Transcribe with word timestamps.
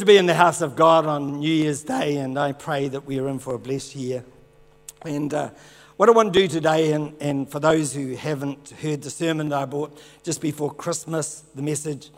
to 0.00 0.06
be 0.06 0.16
in 0.16 0.24
the 0.24 0.32
house 0.32 0.62
of 0.62 0.76
God 0.76 1.04
on 1.04 1.40
New 1.40 1.52
Year's 1.52 1.82
Day, 1.82 2.16
and 2.16 2.38
I 2.38 2.52
pray 2.52 2.88
that 2.88 3.04
we 3.04 3.18
are 3.18 3.28
in 3.28 3.38
for 3.38 3.54
a 3.54 3.58
blessed 3.58 3.94
year. 3.94 4.24
And 5.02 5.34
uh, 5.34 5.50
what 5.98 6.08
I 6.08 6.12
want 6.12 6.32
to 6.32 6.40
do 6.40 6.48
today, 6.48 6.92
and, 6.92 7.14
and 7.20 7.46
for 7.46 7.60
those 7.60 7.92
who 7.92 8.14
haven't 8.14 8.70
heard 8.70 9.02
the 9.02 9.10
sermon 9.10 9.50
that 9.50 9.58
I 9.58 9.66
brought 9.66 10.00
just 10.22 10.40
before 10.40 10.72
Christmas, 10.72 11.44
the 11.54 11.60
message, 11.60 12.08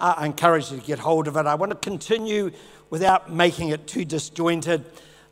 uh, 0.00 0.14
I 0.16 0.26
encourage 0.26 0.72
you 0.72 0.80
to 0.80 0.84
get 0.84 0.98
hold 0.98 1.28
of 1.28 1.36
it. 1.36 1.46
I 1.46 1.54
want 1.54 1.70
to 1.70 1.76
continue 1.76 2.50
without 2.90 3.32
making 3.32 3.68
it 3.68 3.86
too 3.86 4.04
disjointed. 4.04 4.84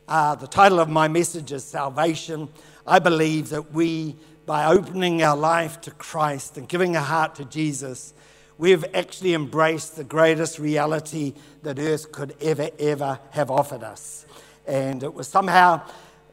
Uh, 0.07 0.35
the 0.35 0.47
title 0.47 0.79
of 0.79 0.87
my 0.87 1.09
message 1.09 1.51
is 1.51 1.65
Salvation. 1.65 2.47
I 2.85 2.99
believe 2.99 3.49
that 3.49 3.73
we, 3.73 4.15
by 4.45 4.67
opening 4.67 5.23
our 5.23 5.35
life 5.35 5.81
to 5.81 5.91
Christ 5.91 6.57
and 6.57 6.69
giving 6.69 6.95
our 6.95 7.03
heart 7.03 7.35
to 7.35 7.43
Jesus, 7.43 8.13
we've 8.57 8.85
actually 8.93 9.33
embraced 9.33 9.95
the 9.95 10.03
greatest 10.03 10.59
reality 10.59 11.33
that 11.63 11.79
earth 11.79 12.11
could 12.11 12.35
ever, 12.41 12.69
ever 12.79 13.19
have 13.31 13.51
offered 13.51 13.83
us. 13.83 14.25
And 14.65 15.03
it 15.03 15.13
was 15.13 15.27
somehow 15.27 15.81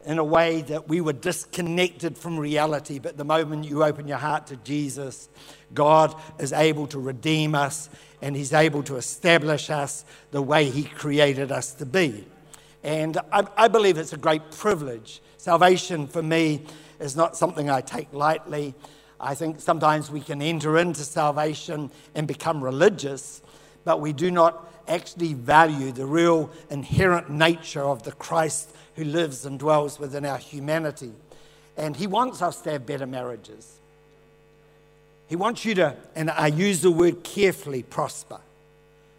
in 0.07 0.19
a 0.19 0.25
way 0.25 0.63
that 0.63 0.89
we 0.89 1.01
were 1.01 1.13
disconnected 1.13 2.19
from 2.19 2.39
reality. 2.39 2.99
But 2.99 3.17
the 3.17 3.25
moment 3.25 3.65
you 3.65 3.83
open 3.83 4.07
your 4.07 4.19
heart 4.19 4.47
to 4.49 4.57
Jesus, 4.57 5.29
God 5.73 6.15
is 6.39 6.53
able 6.53 6.87
to 6.89 6.99
redeem 6.99 7.55
us 7.55 7.89
and 8.21 8.37
He's 8.37 8.53
able 8.53 8.83
to 8.85 8.97
establish 8.97 9.71
us 9.71 10.05
the 10.31 10.43
way 10.43 10.71
He 10.71 10.85
created 10.85 11.53
us 11.53 11.75
to 11.75 11.87
be. 11.87 12.27
And 12.83 13.17
I, 13.33 13.47
I 13.57 13.69
believe 13.69 13.97
it's 13.97 14.13
a 14.13 14.19
great 14.19 14.51
privilege. 14.51 15.23
Salvation 15.39 16.07
for 16.07 16.23
me 16.23 16.65
is 17.01 17.17
not 17.17 17.37
something 17.37 17.71
I 17.71 17.81
take 17.81 18.13
lightly. 18.13 18.75
I 19.21 19.35
think 19.35 19.61
sometimes 19.61 20.11
we 20.11 20.21
can 20.21 20.43
enter 20.43 20.79
into 20.79 21.03
salvation 21.03 21.91
and 22.15 22.27
become 22.27 22.63
religious, 22.63 23.43
but 23.85 24.01
we 24.01 24.13
do 24.13 24.31
not 24.31 24.71
actually 24.89 25.35
value 25.35 25.93
the 25.93 26.07
real 26.07 26.51
inherent 26.71 27.31
nature 27.31 27.83
of 27.83 28.03
the 28.03 28.13
Christ 28.13 28.71
who 28.97 29.05
lives 29.05 29.47
and 29.47 29.59
dwells 29.59 29.99
within 29.99 30.25
our 30.25 30.39
humanity. 30.39 31.13
And 31.77 31.97
He 31.97 32.07
wants 32.07 32.43
us 32.43 32.61
to 32.63 32.73
have 32.73 32.87
better 32.87 33.07
marriages. 33.07 33.79
He 35.27 35.37
wants 35.37 35.65
you 35.65 35.75
to, 35.77 35.97
and 36.15 36.31
I 36.31 36.49
use 36.49 36.83
the 36.83 36.91
word 36.91 37.25
carefully, 37.25 37.83
prosper. 37.83 38.41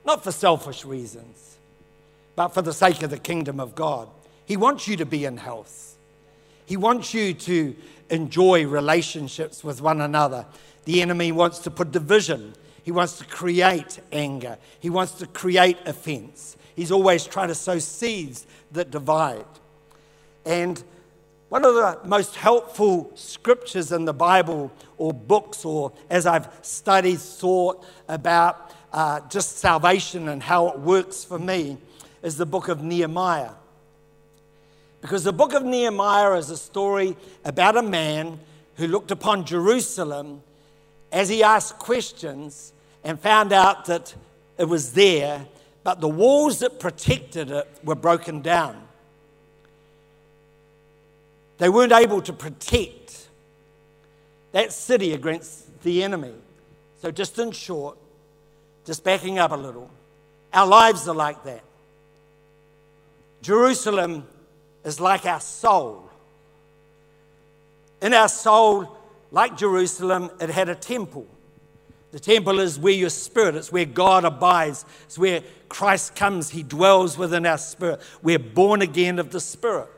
Not 0.05 0.23
for 0.23 0.31
selfish 0.31 0.85
reasons, 0.85 1.57
but 2.35 2.49
for 2.49 2.61
the 2.61 2.73
sake 2.73 3.01
of 3.01 3.09
the 3.09 3.17
kingdom 3.17 3.59
of 3.59 3.75
God. 3.75 4.07
He 4.45 4.55
wants 4.55 4.87
you 4.87 4.97
to 4.97 5.05
be 5.05 5.25
in 5.25 5.37
health. 5.37 5.94
He 6.65 6.77
wants 6.77 7.13
you 7.13 7.33
to 7.33 7.75
enjoy 8.09 8.65
relationships 8.67 9.63
with 9.63 9.81
one 9.81 10.01
another. 10.01 10.45
The 10.85 11.01
enemy 11.01 11.31
wants 11.31 11.59
to 11.59 11.71
put 11.71 11.91
division. 11.91 12.53
He 12.83 12.91
wants 12.91 13.17
to 13.17 13.25
create 13.25 13.99
anger. 14.11 14.57
He 14.79 14.89
wants 14.89 15.13
to 15.13 15.27
create 15.27 15.77
offense. 15.85 16.57
He's 16.75 16.91
always 16.91 17.25
trying 17.25 17.47
to 17.47 17.55
sow 17.55 17.79
seeds 17.79 18.45
that 18.73 18.91
divide. 18.91 19.45
And 20.45 20.83
one 21.49 21.63
of 21.65 21.75
the 21.75 21.99
most 22.05 22.35
helpful 22.35 23.11
scriptures 23.15 23.91
in 23.91 24.05
the 24.05 24.13
Bible 24.13 24.71
or 24.97 25.13
books, 25.13 25.63
or 25.63 25.93
as 26.09 26.25
I've 26.25 26.49
studied, 26.61 27.19
thought 27.19 27.85
about 28.07 28.73
uh, 28.91 29.21
just 29.29 29.57
salvation 29.57 30.29
and 30.29 30.41
how 30.41 30.67
it 30.69 30.79
works 30.79 31.23
for 31.23 31.39
me, 31.39 31.77
is 32.21 32.37
the 32.37 32.45
book 32.45 32.67
of 32.67 32.83
Nehemiah. 32.83 33.51
Because 35.05 35.23
the 35.23 35.31
book 35.31 35.53
of 35.53 35.61
Nehemiah 35.61 36.33
is 36.33 36.49
a 36.49 36.57
story 36.57 37.15
about 37.43 37.77
a 37.77 37.83
man 37.83 38.39
who 38.77 38.87
looked 38.87 39.11
upon 39.11 39.45
Jerusalem 39.45 40.41
as 41.11 41.29
he 41.29 41.43
asked 41.43 41.77
questions 41.77 42.73
and 43.03 43.19
found 43.19 43.53
out 43.53 43.85
that 43.85 44.15
it 44.57 44.65
was 44.67 44.93
there, 44.93 45.45
but 45.83 46.01
the 46.01 46.07
walls 46.07 46.57
that 46.57 46.79
protected 46.79 47.51
it 47.51 47.69
were 47.83 47.93
broken 47.93 48.41
down. 48.41 48.81
They 51.59 51.69
weren't 51.69 51.93
able 51.93 52.23
to 52.23 52.33
protect 52.33 53.27
that 54.53 54.73
city 54.73 55.13
against 55.13 55.83
the 55.83 56.01
enemy. 56.01 56.33
So, 57.03 57.11
just 57.11 57.37
in 57.37 57.51
short, 57.51 57.95
just 58.85 59.03
backing 59.03 59.37
up 59.37 59.51
a 59.51 59.55
little, 59.55 59.91
our 60.51 60.65
lives 60.65 61.07
are 61.07 61.13
like 61.13 61.43
that. 61.43 61.61
Jerusalem 63.43 64.25
is 64.85 65.01
like 65.01 65.25
our 65.25 65.41
soul. 65.41 66.09
In 68.01 68.13
our 68.13 68.29
soul, 68.29 68.97
like 69.31 69.57
Jerusalem, 69.57 70.29
it 70.39 70.49
had 70.49 70.69
a 70.69 70.75
temple. 70.75 71.27
The 72.11 72.19
temple 72.21 72.61
is 72.61 72.79
where 72.79 72.93
your 72.93 73.09
spirit, 73.09 73.55
it's 73.55 73.73
where 73.73 73.83
God 73.83 74.23
abides, 74.23 74.85
it's 75.03 75.17
where 75.17 75.41
Christ 75.67 76.15
comes, 76.15 76.49
He 76.51 76.63
dwells 76.63 77.17
within 77.17 77.45
our 77.45 77.57
spirit. 77.57 77.99
We're 78.21 78.39
born 78.39 78.81
again 78.81 79.19
of 79.19 79.31
the 79.31 79.41
Spirit. 79.41 79.89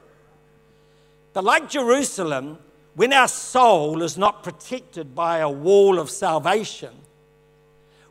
But 1.34 1.44
like 1.44 1.70
Jerusalem, 1.70 2.58
when 2.96 3.14
our 3.14 3.28
soul 3.28 4.02
is 4.02 4.18
not 4.18 4.42
protected 4.42 5.14
by 5.14 5.38
a 5.38 5.50
wall 5.50 6.00
of 6.00 6.10
salvation, 6.10 6.96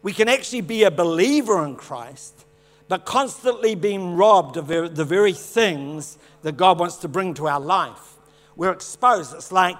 we 0.00 0.12
can 0.12 0.28
actually 0.28 0.60
be 0.60 0.84
a 0.84 0.91
believer 0.92 1.65
in 1.65 1.75
Christ, 1.75 2.46
but 2.88 3.04
constantly 3.04 3.74
being 3.74 4.14
robbed 4.14 4.56
of 4.56 4.69
the 4.69 5.04
very 5.04 5.32
things 5.32 6.19
that 6.42 6.56
God 6.56 6.78
wants 6.78 6.97
to 6.98 7.08
bring 7.08 7.34
to 7.34 7.48
our 7.48 7.60
life. 7.60 8.14
We're 8.54 8.72
exposed. 8.72 9.34
It's 9.34 9.52
like 9.52 9.76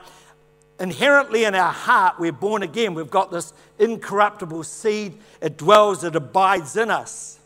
inherently 0.80 1.44
in 1.44 1.54
our 1.54 1.72
heart, 1.72 2.18
we're 2.18 2.32
born 2.32 2.62
again. 2.62 2.94
We've 2.94 3.10
got 3.10 3.30
this 3.30 3.52
incorruptible 3.78 4.64
seed, 4.64 5.18
it 5.40 5.56
dwells, 5.56 6.04
it 6.04 6.16
abides 6.16 6.76
in 6.76 6.90
us. 6.90 7.38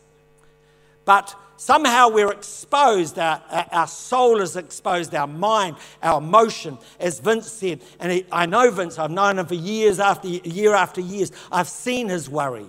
But 1.05 1.35
somehow 1.57 2.09
we're 2.09 2.31
exposed, 2.31 3.17
our, 3.19 3.41
our 3.71 3.87
soul 3.87 4.41
is 4.41 4.55
exposed, 4.55 5.13
our 5.15 5.27
mind, 5.27 5.77
our 6.01 6.19
emotion, 6.19 6.77
as 6.99 7.19
Vince 7.19 7.51
said. 7.51 7.81
And 7.99 8.11
he, 8.11 8.25
I 8.31 8.45
know 8.45 8.69
Vince, 8.71 8.97
I've 8.97 9.11
known 9.11 9.39
him 9.39 9.45
for 9.45 9.55
years 9.55 9.99
after 9.99 10.27
year 10.27 10.73
after 10.73 11.01
years. 11.01 11.31
I've 11.51 11.69
seen 11.69 12.09
his 12.09 12.29
worry. 12.29 12.67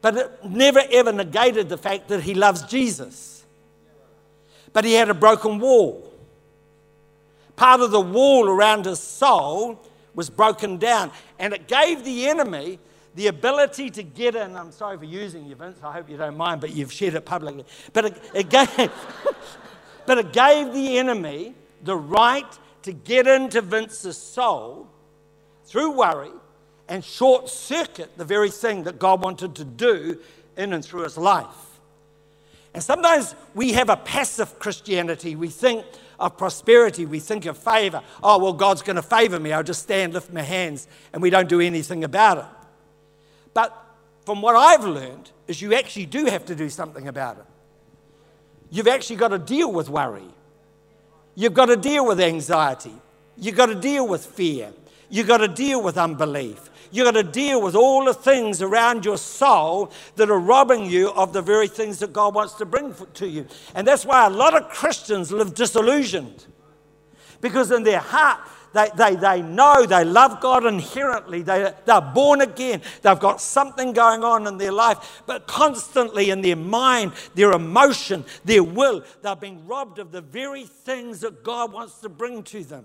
But 0.00 0.16
it 0.16 0.44
never 0.44 0.82
ever 0.90 1.12
negated 1.12 1.68
the 1.68 1.78
fact 1.78 2.08
that 2.08 2.22
he 2.22 2.34
loves 2.34 2.62
Jesus 2.62 3.38
but 4.72 4.84
he 4.84 4.94
had 4.94 5.08
a 5.08 5.14
broken 5.14 5.58
wall. 5.58 6.12
Part 7.56 7.80
of 7.80 7.90
the 7.90 8.00
wall 8.00 8.48
around 8.48 8.84
his 8.84 9.00
soul 9.00 9.84
was 10.14 10.30
broken 10.30 10.78
down, 10.78 11.10
and 11.38 11.52
it 11.52 11.66
gave 11.66 12.04
the 12.04 12.28
enemy 12.28 12.78
the 13.14 13.26
ability 13.26 13.90
to 13.90 14.02
get 14.02 14.36
in. 14.36 14.54
I'm 14.54 14.70
sorry 14.70 14.96
for 14.96 15.04
using 15.04 15.46
you, 15.46 15.56
Vince. 15.56 15.80
I 15.82 15.92
hope 15.92 16.08
you 16.08 16.16
don't 16.16 16.36
mind, 16.36 16.60
but 16.60 16.74
you've 16.74 16.92
shared 16.92 17.14
it 17.14 17.24
publicly. 17.24 17.64
But 17.92 18.04
it, 18.06 18.22
it 18.34 18.48
gave, 18.48 18.68
but 20.06 20.18
it 20.18 20.32
gave 20.32 20.72
the 20.72 20.98
enemy 20.98 21.54
the 21.82 21.96
right 21.96 22.58
to 22.82 22.92
get 22.92 23.26
into 23.26 23.60
Vince's 23.60 24.16
soul 24.16 24.88
through 25.64 25.92
worry 25.92 26.30
and 26.88 27.04
short 27.04 27.48
circuit 27.48 28.16
the 28.16 28.24
very 28.24 28.50
thing 28.50 28.84
that 28.84 28.98
God 28.98 29.22
wanted 29.22 29.54
to 29.56 29.64
do 29.64 30.18
in 30.56 30.72
and 30.72 30.84
through 30.84 31.02
his 31.02 31.18
life. 31.18 31.46
And 32.74 32.82
sometimes 32.82 33.34
we 33.54 33.72
have 33.72 33.88
a 33.88 33.96
passive 33.96 34.58
Christianity. 34.58 35.36
We 35.36 35.48
think 35.48 35.84
of 36.20 36.36
prosperity, 36.36 37.06
we 37.06 37.20
think 37.20 37.46
of 37.46 37.56
favor. 37.56 38.02
Oh, 38.22 38.38
well, 38.38 38.52
God's 38.52 38.82
going 38.82 38.96
to 38.96 39.02
favor 39.02 39.38
me. 39.38 39.52
I'll 39.52 39.62
just 39.62 39.82
stand, 39.82 40.14
lift 40.14 40.32
my 40.32 40.42
hands, 40.42 40.88
and 41.12 41.22
we 41.22 41.30
don't 41.30 41.48
do 41.48 41.60
anything 41.60 42.02
about 42.02 42.38
it. 42.38 42.44
But 43.54 43.76
from 44.26 44.42
what 44.42 44.56
I've 44.56 44.84
learned, 44.84 45.30
is 45.46 45.62
you 45.62 45.74
actually 45.74 46.06
do 46.06 46.26
have 46.26 46.44
to 46.44 46.54
do 46.54 46.68
something 46.68 47.08
about 47.08 47.38
it. 47.38 47.44
You've 48.70 48.88
actually 48.88 49.16
got 49.16 49.28
to 49.28 49.38
deal 49.38 49.72
with 49.72 49.88
worry. 49.88 50.28
You've 51.34 51.54
got 51.54 51.66
to 51.66 51.76
deal 51.76 52.06
with 52.06 52.20
anxiety. 52.20 52.92
You've 53.36 53.56
got 53.56 53.66
to 53.66 53.74
deal 53.74 54.06
with 54.06 54.26
fear. 54.26 54.72
You've 55.08 55.26
got 55.26 55.38
to 55.38 55.48
deal 55.48 55.82
with 55.82 55.96
unbelief. 55.96 56.68
You've 56.90 57.04
got 57.04 57.12
to 57.12 57.22
deal 57.22 57.60
with 57.60 57.74
all 57.74 58.04
the 58.04 58.14
things 58.14 58.62
around 58.62 59.04
your 59.04 59.18
soul 59.18 59.92
that 60.16 60.30
are 60.30 60.38
robbing 60.38 60.86
you 60.86 61.10
of 61.10 61.32
the 61.32 61.42
very 61.42 61.68
things 61.68 61.98
that 61.98 62.12
God 62.12 62.34
wants 62.34 62.54
to 62.54 62.64
bring 62.64 62.94
to 63.14 63.28
you. 63.28 63.46
And 63.74 63.86
that's 63.86 64.04
why 64.04 64.26
a 64.26 64.30
lot 64.30 64.56
of 64.56 64.68
Christians 64.68 65.30
live 65.30 65.54
disillusioned. 65.54 66.46
Because 67.40 67.70
in 67.70 67.84
their 67.84 68.00
heart, 68.00 68.40
they, 68.72 68.88
they, 68.96 69.16
they 69.16 69.42
know 69.42 69.86
they 69.86 70.04
love 70.04 70.40
God 70.40 70.66
inherently. 70.66 71.42
They, 71.42 71.72
they're 71.84 72.00
born 72.00 72.40
again. 72.40 72.82
They've 73.02 73.18
got 73.18 73.40
something 73.40 73.92
going 73.92 74.24
on 74.24 74.46
in 74.46 74.58
their 74.58 74.72
life, 74.72 75.22
but 75.26 75.46
constantly 75.46 76.30
in 76.30 76.42
their 76.42 76.56
mind, 76.56 77.12
their 77.34 77.52
emotion, 77.52 78.24
their 78.44 78.62
will, 78.62 79.04
they're 79.22 79.36
being 79.36 79.66
robbed 79.66 79.98
of 79.98 80.12
the 80.12 80.20
very 80.20 80.64
things 80.64 81.20
that 81.20 81.42
God 81.42 81.72
wants 81.72 81.98
to 82.00 82.08
bring 82.08 82.42
to 82.44 82.62
them. 82.62 82.84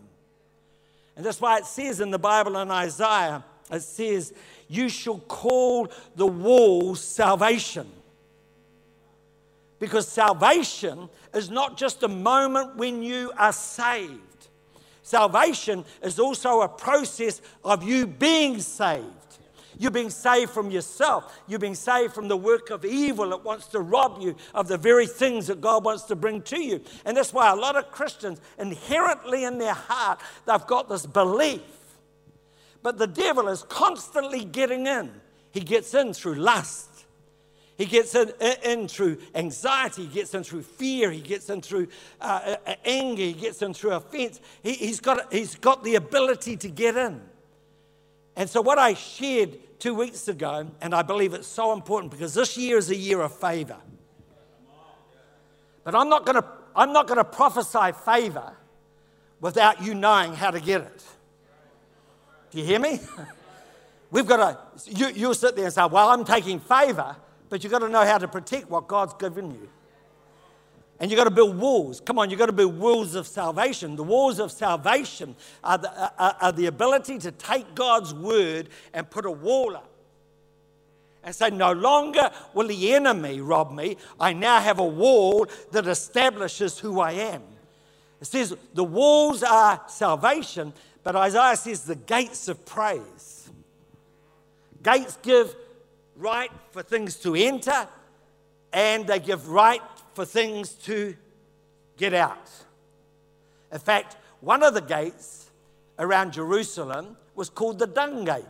And 1.16 1.26
that's 1.26 1.42
why 1.42 1.58
it 1.58 1.66
says 1.66 2.00
in 2.00 2.12
the 2.12 2.20
Bible 2.20 2.58
in 2.58 2.72
Isaiah, 2.72 3.44
it 3.72 3.82
says, 3.82 4.34
You 4.68 4.90
shall 4.90 5.20
call 5.20 5.92
the 6.16 6.28
walls 6.28 7.02
salvation. 7.02 7.88
Because 9.80 10.08
salvation 10.08 11.10
is 11.34 11.50
not 11.50 11.78
just 11.78 12.04
a 12.04 12.08
moment 12.08 12.78
when 12.78 13.04
you 13.04 13.32
are 13.38 13.52
saved. 13.52 14.22
Salvation 15.02 15.84
is 16.02 16.18
also 16.20 16.62
a 16.62 16.70
process 16.70 17.42
of 17.66 17.84
you 17.84 18.08
being 18.08 18.62
saved. 18.62 19.04
You're 19.78 19.92
being 19.92 20.10
saved 20.10 20.52
from 20.52 20.72
yourself. 20.72 21.38
You're 21.48 21.60
being 21.60 21.76
saved 21.76 22.14
from 22.14 22.28
the 22.28 22.38
work 22.38 22.70
of 22.70 22.86
evil 22.86 23.30
that 23.30 23.44
wants 23.44 23.68
to 23.68 23.82
rob 23.82 24.22
you 24.22 24.36
of 24.54 24.68
the 24.68 24.78
very 24.78 25.08
things 25.08 25.48
that 25.48 25.60
God 25.60 25.84
wants 25.84 26.04
to 26.04 26.16
bring 26.16 26.42
to 26.44 26.62
you. 26.62 26.82
And 27.06 27.18
that's 27.18 27.34
why 27.34 27.50
a 27.52 27.56
lot 27.56 27.76
of 27.76 27.92
Christians, 27.92 28.40
inherently 28.58 29.44
in 29.44 29.58
their 29.58 29.74
heart, 29.74 30.22
they've 30.46 30.66
got 30.68 30.88
this 30.88 31.06
belief. 31.06 31.62
But 32.84 32.98
the 32.98 33.08
devil 33.08 33.48
is 33.48 33.64
constantly 33.64 34.44
getting 34.44 34.86
in. 34.86 35.10
He 35.52 35.62
gets 35.62 35.94
in 35.94 36.14
through 36.14 36.36
lust. 36.36 36.90
He 37.78 37.86
gets 37.86 38.14
in, 38.14 38.32
in, 38.64 38.88
through 38.88 39.18
anxiety, 39.34 40.04
he 40.04 40.08
gets 40.08 40.34
in 40.36 40.44
through 40.44 40.62
fear, 40.62 41.10
he 41.10 41.22
gets 41.22 41.50
in 41.50 41.62
through 41.62 41.88
uh, 42.22 42.56
uh 42.68 42.76
anger, 42.86 43.24
he 43.24 43.34
gets 43.34 43.64
in 43.64 43.74
through 43.74 43.94
offense. 43.94 44.40
He, 44.62 44.74
he's, 44.74 45.00
got, 45.00 45.34
he's 45.34 45.56
got 45.56 45.84
the 45.84 45.96
ability 45.96 46.56
to 46.58 46.70
get 46.70 46.96
in. 46.96 47.20
And 48.36 48.48
so, 48.48 48.62
what 48.62 48.78
I 48.78 48.94
shared 48.94 49.58
two 49.80 49.96
weeks 49.96 50.28
ago, 50.28 50.68
and 50.82 50.94
I 50.94 51.02
believe 51.02 51.34
it's 51.34 51.48
so 51.48 51.74
important 51.74 52.12
because 52.12 52.34
this 52.36 52.58
year 52.58 52.78
is 52.78 52.90
a 52.90 52.96
year 52.96 53.22
of 53.22 53.36
favor. 53.36 53.78
But 55.84 55.96
I'm 55.96 56.10
not 56.10 56.26
going 56.26 57.18
to 57.18 57.24
prophesy 57.24 57.92
favor 58.06 58.54
without 59.42 59.82
you 59.84 59.94
knowing 59.94 60.34
how 60.34 60.52
to 60.52 60.60
get 60.60 60.82
it. 60.82 61.04
Do 62.54 62.60
you 62.60 62.66
hear 62.66 62.80
me? 62.80 63.00
We've 64.12 64.28
got 64.28 64.38
to, 64.78 64.92
you, 64.92 65.08
you'll 65.08 65.34
sit 65.34 65.56
there 65.56 65.66
and 65.66 65.74
say, 65.74 65.84
Well, 65.88 66.10
I'm 66.10 66.24
taking 66.24 66.60
favor, 66.60 67.16
but 67.50 67.64
you've 67.64 67.72
got 67.72 67.80
to 67.80 67.90
know 67.90 68.06
how 68.06 68.20
to 68.20 68.28
protect 68.28 68.70
what 68.70 68.88
God's 68.88 69.16
given 69.16 69.50
you. 69.50 69.70
And 71.00 71.10
you've 71.10 71.18
got 71.18 71.24
to 71.24 71.32
build 71.32 71.58
walls. 71.58 72.00
Come 72.00 72.20
on, 72.20 72.30
you've 72.30 72.38
got 72.38 72.46
to 72.46 72.52
build 72.52 72.78
walls 72.78 73.16
of 73.16 73.26
salvation. 73.26 73.96
The 73.96 74.04
walls 74.04 74.40
of 74.40 74.52
salvation 74.52 75.36
are 75.64 75.80
the, 75.80 75.90
are, 76.24 76.38
are 76.40 76.52
the 76.52 76.68
ability 76.68 77.18
to 77.20 77.32
take 77.32 77.74
God's 77.74 78.14
word 78.14 78.70
and 78.94 79.10
put 79.10 79.26
a 79.26 79.32
wall 79.32 79.76
up. 79.76 79.90
And 81.24 81.34
say, 81.34 81.50
no 81.50 81.72
longer 81.72 82.30
will 82.54 82.68
the 82.68 82.94
enemy 82.94 83.42
rob 83.42 83.74
me. 83.74 83.98
I 84.20 84.34
now 84.34 84.60
have 84.60 84.78
a 84.78 84.86
wall 84.86 85.48
that 85.72 85.88
establishes 85.88 86.78
who 86.78 87.00
I 87.00 87.14
am. 87.14 87.42
It 88.22 88.28
says 88.28 88.56
the 88.74 88.84
walls 88.84 89.42
are 89.42 89.82
salvation, 89.88 90.72
but 91.04 91.16
Isaiah 91.16 91.56
says 91.56 91.84
the 91.84 91.96
gates 91.96 92.48
of 92.48 92.66
praise. 92.66 93.50
Gates 94.82 95.18
give 95.22 95.54
right 96.16 96.52
for 96.72 96.84
things 96.84 97.16
to 97.18 97.36
enter, 97.36 97.88
and 98.72 99.06
they 99.08 99.20
give 99.20 99.50
right 99.50 99.82
for 100.14 100.26
things 100.26 100.70
to 100.70 101.16
get 101.98 102.14
out. 102.14 102.50
In 103.72 103.80
fact, 103.80 104.18
one 104.40 104.64
of 104.64 104.74
the 104.74 104.82
gates 104.82 105.50
around 106.00 106.34
Jerusalem 106.34 107.18
was 107.36 107.50
called 107.50 107.80
the 107.80 107.88
Dung 107.88 108.26
Gate. 108.26 108.44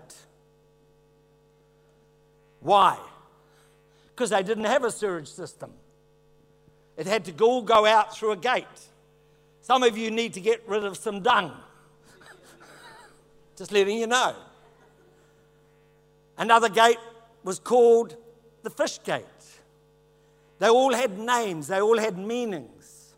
Why? 2.59 2.97
Because 4.09 4.29
they 4.29 4.43
didn't 4.43 4.65
have 4.65 4.83
a 4.83 4.91
sewage 4.91 5.27
system. 5.27 5.71
It 6.97 7.07
had 7.07 7.25
to 7.25 7.43
all 7.43 7.61
go 7.61 7.85
out 7.85 8.15
through 8.15 8.31
a 8.31 8.37
gate. 8.37 8.65
Some 9.61 9.83
of 9.83 9.97
you 9.97 10.11
need 10.11 10.33
to 10.33 10.41
get 10.41 10.61
rid 10.67 10.83
of 10.83 10.97
some 10.97 11.21
dung. 11.21 11.51
Just 13.55 13.71
letting 13.71 13.97
you 13.97 14.07
know. 14.07 14.35
Another 16.37 16.69
gate 16.69 16.97
was 17.43 17.59
called 17.59 18.15
the 18.63 18.69
fish 18.69 18.99
gate. 19.03 19.23
They 20.59 20.69
all 20.69 20.93
had 20.93 21.19
names, 21.19 21.67
they 21.67 21.81
all 21.81 21.97
had 21.97 22.17
meanings. 22.17 23.13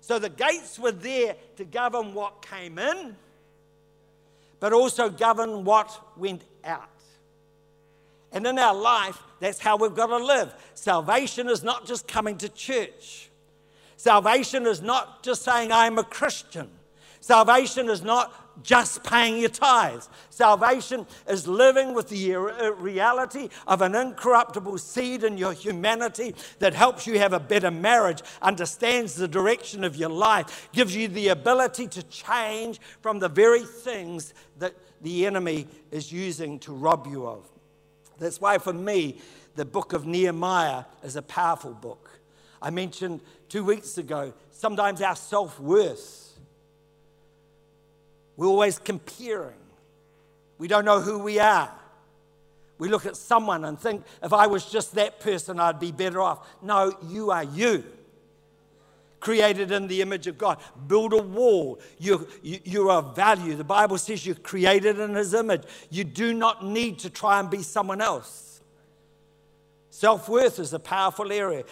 So 0.00 0.18
the 0.18 0.28
gates 0.28 0.78
were 0.78 0.92
there 0.92 1.34
to 1.56 1.64
govern 1.64 2.12
what 2.12 2.42
came 2.42 2.78
in, 2.78 3.16
but 4.60 4.72
also 4.72 5.08
govern 5.08 5.64
what 5.64 5.98
went 6.16 6.42
out. 6.64 6.90
And 8.30 8.46
in 8.46 8.58
our 8.58 8.74
life, 8.74 9.18
that's 9.40 9.58
how 9.58 9.76
we've 9.76 9.94
got 9.94 10.08
to 10.08 10.18
live. 10.18 10.52
Salvation 10.74 11.48
is 11.48 11.62
not 11.62 11.86
just 11.86 12.06
coming 12.06 12.36
to 12.38 12.48
church. 12.48 13.30
Salvation 13.96 14.66
is 14.66 14.82
not 14.82 15.22
just 15.22 15.42
saying, 15.42 15.72
I'm 15.72 15.98
a 15.98 16.04
Christian. 16.04 16.68
Salvation 17.20 17.88
is 17.88 18.02
not 18.02 18.43
just 18.62 19.02
paying 19.04 19.38
your 19.38 19.50
tithes. 19.50 20.08
Salvation 20.30 21.06
is 21.28 21.46
living 21.48 21.94
with 21.94 22.08
the 22.08 22.36
reality 22.78 23.48
of 23.66 23.82
an 23.82 23.94
incorruptible 23.94 24.78
seed 24.78 25.24
in 25.24 25.36
your 25.36 25.52
humanity 25.52 26.34
that 26.58 26.74
helps 26.74 27.06
you 27.06 27.18
have 27.18 27.32
a 27.32 27.40
better 27.40 27.70
marriage, 27.70 28.22
understands 28.40 29.14
the 29.14 29.28
direction 29.28 29.84
of 29.84 29.96
your 29.96 30.08
life, 30.08 30.68
gives 30.72 30.94
you 30.94 31.08
the 31.08 31.28
ability 31.28 31.86
to 31.88 32.02
change 32.04 32.80
from 33.00 33.18
the 33.18 33.28
very 33.28 33.64
things 33.64 34.34
that 34.58 34.74
the 35.00 35.26
enemy 35.26 35.66
is 35.90 36.12
using 36.12 36.58
to 36.60 36.72
rob 36.72 37.06
you 37.06 37.26
of. 37.26 37.46
That's 38.18 38.40
why, 38.40 38.58
for 38.58 38.72
me, 38.72 39.20
the 39.54 39.64
book 39.64 39.92
of 39.92 40.06
Nehemiah 40.06 40.84
is 41.02 41.16
a 41.16 41.22
powerful 41.22 41.74
book. 41.74 42.10
I 42.62 42.70
mentioned 42.70 43.20
two 43.48 43.64
weeks 43.64 43.98
ago, 43.98 44.32
sometimes 44.50 45.02
our 45.02 45.16
self 45.16 45.60
worth 45.60 46.23
we're 48.36 48.46
always 48.46 48.78
comparing. 48.78 49.54
We 50.58 50.68
don't 50.68 50.84
know 50.84 51.00
who 51.00 51.18
we 51.18 51.38
are. 51.38 51.70
We 52.78 52.88
look 52.88 53.06
at 53.06 53.16
someone 53.16 53.64
and 53.64 53.78
think, 53.78 54.04
if 54.22 54.32
I 54.32 54.46
was 54.46 54.66
just 54.66 54.94
that 54.96 55.20
person, 55.20 55.60
I'd 55.60 55.78
be 55.78 55.92
better 55.92 56.20
off. 56.20 56.46
No, 56.60 56.92
you 57.08 57.30
are 57.30 57.44
you. 57.44 57.84
Created 59.20 59.70
in 59.70 59.86
the 59.86 60.02
image 60.02 60.26
of 60.26 60.36
God. 60.36 60.58
Build 60.86 61.12
a 61.12 61.22
wall. 61.22 61.80
You, 61.98 62.28
you, 62.42 62.58
you 62.64 62.90
are 62.90 62.98
of 62.98 63.16
value. 63.16 63.54
The 63.54 63.64
Bible 63.64 63.96
says 63.96 64.26
you're 64.26 64.34
created 64.34 64.98
in 64.98 65.14
His 65.14 65.32
image. 65.34 65.62
You 65.88 66.04
do 66.04 66.34
not 66.34 66.64
need 66.64 66.98
to 67.00 67.10
try 67.10 67.40
and 67.40 67.48
be 67.48 67.62
someone 67.62 68.00
else. 68.00 68.60
Self 69.90 70.28
worth 70.28 70.58
is 70.58 70.72
a 70.72 70.80
powerful 70.80 71.30
area. 71.30 71.62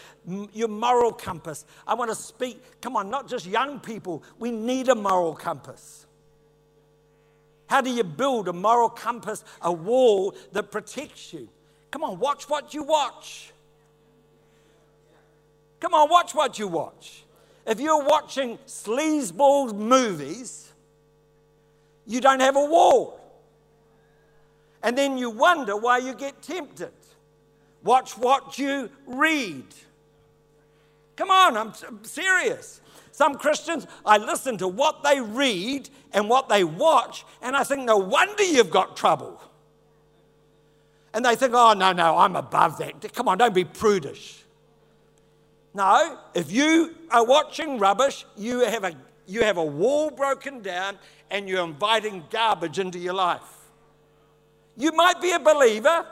Your 0.54 0.68
moral 0.68 1.12
compass. 1.12 1.66
I 1.84 1.94
want 1.94 2.10
to 2.10 2.14
speak, 2.14 2.62
come 2.80 2.94
on, 2.94 3.10
not 3.10 3.28
just 3.28 3.44
young 3.44 3.80
people. 3.80 4.22
We 4.38 4.52
need 4.52 4.88
a 4.88 4.94
moral 4.94 5.34
compass. 5.34 6.01
How 7.66 7.80
do 7.80 7.90
you 7.90 8.04
build 8.04 8.48
a 8.48 8.52
moral 8.52 8.88
compass, 8.88 9.44
a 9.60 9.72
wall 9.72 10.34
that 10.52 10.70
protects 10.70 11.32
you? 11.32 11.48
Come 11.90 12.04
on, 12.04 12.18
watch 12.18 12.48
what 12.48 12.74
you 12.74 12.82
watch. 12.82 13.52
Come 15.80 15.94
on, 15.94 16.08
watch 16.08 16.34
what 16.34 16.58
you 16.58 16.68
watch. 16.68 17.24
If 17.66 17.80
you're 17.80 18.04
watching 18.04 18.58
sleazeball 18.66 19.74
movies, 19.74 20.72
you 22.06 22.20
don't 22.20 22.40
have 22.40 22.56
a 22.56 22.64
wall. 22.64 23.20
And 24.82 24.98
then 24.98 25.16
you 25.16 25.30
wonder 25.30 25.76
why 25.76 25.98
you 25.98 26.14
get 26.14 26.42
tempted. 26.42 26.92
Watch 27.82 28.18
what 28.18 28.58
you 28.58 28.90
read. 29.06 29.66
Come 31.16 31.30
on, 31.30 31.56
I'm, 31.56 31.72
I'm 31.86 32.04
serious. 32.04 32.81
Some 33.22 33.36
Christians, 33.36 33.86
I 34.04 34.18
listen 34.18 34.58
to 34.58 34.66
what 34.66 35.04
they 35.04 35.20
read 35.20 35.88
and 36.12 36.28
what 36.28 36.48
they 36.48 36.64
watch, 36.64 37.24
and 37.40 37.54
I 37.54 37.62
think, 37.62 37.82
no 37.82 37.96
wonder 37.96 38.42
you've 38.42 38.68
got 38.68 38.96
trouble. 38.96 39.40
And 41.14 41.24
they 41.24 41.36
think, 41.36 41.52
oh, 41.54 41.72
no, 41.72 41.92
no, 41.92 42.18
I'm 42.18 42.34
above 42.34 42.78
that. 42.78 43.14
Come 43.14 43.28
on, 43.28 43.38
don't 43.38 43.54
be 43.54 43.62
prudish. 43.62 44.42
No, 45.72 46.18
if 46.34 46.50
you 46.50 46.96
are 47.12 47.24
watching 47.24 47.78
rubbish, 47.78 48.26
you 48.36 48.64
have 48.64 48.82
a, 48.82 48.92
you 49.28 49.44
have 49.44 49.56
a 49.56 49.64
wall 49.64 50.10
broken 50.10 50.60
down 50.60 50.98
and 51.30 51.48
you're 51.48 51.64
inviting 51.64 52.24
garbage 52.28 52.80
into 52.80 52.98
your 52.98 53.14
life. 53.14 53.70
You 54.76 54.90
might 54.90 55.22
be 55.22 55.30
a 55.30 55.38
believer, 55.38 56.06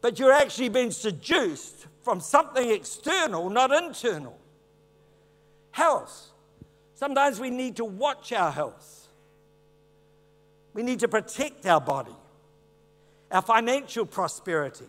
but 0.00 0.20
you're 0.20 0.32
actually 0.32 0.68
being 0.68 0.92
seduced 0.92 1.88
from 2.02 2.20
something 2.20 2.70
external, 2.70 3.50
not 3.50 3.72
internal 3.72 4.39
health. 5.70 6.28
Sometimes 6.94 7.40
we 7.40 7.50
need 7.50 7.76
to 7.76 7.84
watch 7.84 8.32
our 8.32 8.50
health. 8.50 9.08
We 10.74 10.82
need 10.82 11.00
to 11.00 11.08
protect 11.08 11.66
our 11.66 11.80
body, 11.80 12.14
our 13.30 13.42
financial 13.42 14.06
prosperity. 14.06 14.86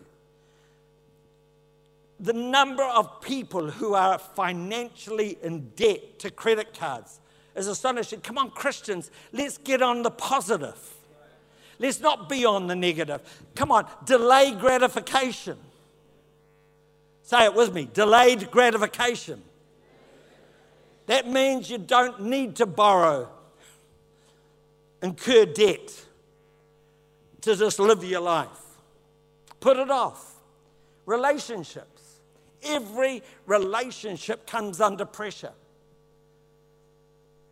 The 2.20 2.32
number 2.32 2.84
of 2.84 3.20
people 3.20 3.70
who 3.70 3.94
are 3.94 4.18
financially 4.18 5.38
in 5.42 5.70
debt 5.70 6.20
to 6.20 6.30
credit 6.30 6.72
cards 6.78 7.18
is 7.56 7.66
astonishing. 7.66 8.20
Come 8.20 8.38
on, 8.38 8.50
Christians, 8.50 9.10
let's 9.32 9.58
get 9.58 9.82
on 9.82 10.02
the 10.02 10.10
positive. 10.10 10.78
Let's 11.78 12.00
not 12.00 12.28
be 12.28 12.44
on 12.44 12.68
the 12.68 12.76
negative. 12.76 13.22
Come 13.56 13.72
on, 13.72 13.86
delay 14.04 14.52
gratification. 14.52 15.58
Say 17.22 17.44
it 17.44 17.54
with 17.54 17.72
me 17.72 17.88
delayed 17.92 18.50
gratification. 18.50 19.42
That 21.06 21.28
means 21.28 21.68
you 21.70 21.78
don't 21.78 22.22
need 22.22 22.56
to 22.56 22.66
borrow, 22.66 23.28
incur 25.02 25.46
debt 25.46 26.06
to 27.42 27.56
just 27.56 27.78
live 27.78 28.04
your 28.04 28.20
life. 28.20 28.48
Put 29.60 29.76
it 29.76 29.90
off. 29.90 30.36
Relationships. 31.06 32.18
Every 32.62 33.22
relationship 33.46 34.46
comes 34.46 34.80
under 34.80 35.04
pressure. 35.04 35.52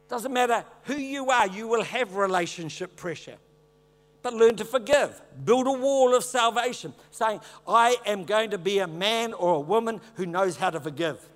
Doesn't 0.09 0.33
matter 0.33 0.65
who 0.85 0.97
you 0.97 1.31
are, 1.31 1.49
you 1.49 1.67
will 1.67 1.83
have 1.83 2.15
relationship 2.15 2.97
pressure. 2.97 3.37
but 4.23 4.35
learn 4.35 4.57
to 4.57 4.65
forgive. 4.65 5.21
Build 5.45 5.67
a 5.67 5.73
wall 5.73 6.15
of 6.15 6.25
salvation, 6.25 6.93
saying, 7.11 7.41
I 7.67 7.97
am 8.07 8.25
going 8.25 8.51
to 8.51 8.59
be 8.59 8.79
a 8.81 8.87
man 8.87 9.33
or 9.33 9.55
a 9.55 9.61
woman 9.61 10.01
who 10.15 10.27
knows 10.27 10.57
how 10.57 10.71
to 10.71 10.81
forgive. 10.81 11.27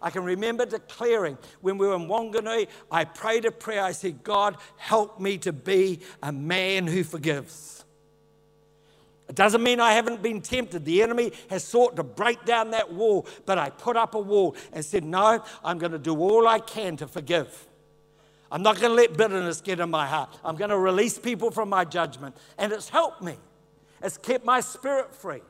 I 0.00 0.10
can 0.10 0.24
remember 0.24 0.64
declaring 0.64 1.38
when 1.60 1.78
we 1.78 1.86
were 1.86 1.96
in 1.96 2.08
Wanganui, 2.08 2.68
I 2.90 3.04
prayed 3.04 3.44
a 3.44 3.50
prayer. 3.50 3.82
I 3.82 3.92
said, 3.92 4.22
God, 4.22 4.56
help 4.76 5.18
me 5.18 5.38
to 5.38 5.52
be 5.52 6.00
a 6.22 6.32
man 6.32 6.86
who 6.86 7.02
forgives. 7.04 7.84
It 9.28 9.34
doesn't 9.34 9.62
mean 9.62 9.78
I 9.78 9.92
haven't 9.92 10.22
been 10.22 10.40
tempted. 10.40 10.84
The 10.84 11.02
enemy 11.02 11.32
has 11.50 11.62
sought 11.62 11.96
to 11.96 12.02
break 12.02 12.44
down 12.44 12.70
that 12.70 12.92
wall, 12.92 13.26
but 13.44 13.58
I 13.58 13.70
put 13.70 13.96
up 13.96 14.14
a 14.14 14.18
wall 14.18 14.56
and 14.72 14.82
said, 14.84 15.04
No, 15.04 15.44
I'm 15.62 15.78
going 15.78 15.92
to 15.92 15.98
do 15.98 16.16
all 16.18 16.48
I 16.48 16.60
can 16.60 16.96
to 16.96 17.06
forgive. 17.06 17.66
I'm 18.50 18.62
not 18.62 18.80
going 18.80 18.90
to 18.90 18.94
let 18.94 19.16
bitterness 19.16 19.60
get 19.60 19.80
in 19.80 19.90
my 19.90 20.06
heart. 20.06 20.34
I'm 20.42 20.56
going 20.56 20.70
to 20.70 20.78
release 20.78 21.18
people 21.18 21.50
from 21.50 21.68
my 21.68 21.84
judgment. 21.84 22.34
And 22.56 22.72
it's 22.72 22.88
helped 22.88 23.22
me, 23.22 23.36
it's 24.02 24.16
kept 24.16 24.44
my 24.44 24.60
spirit 24.60 25.14
free. 25.14 25.42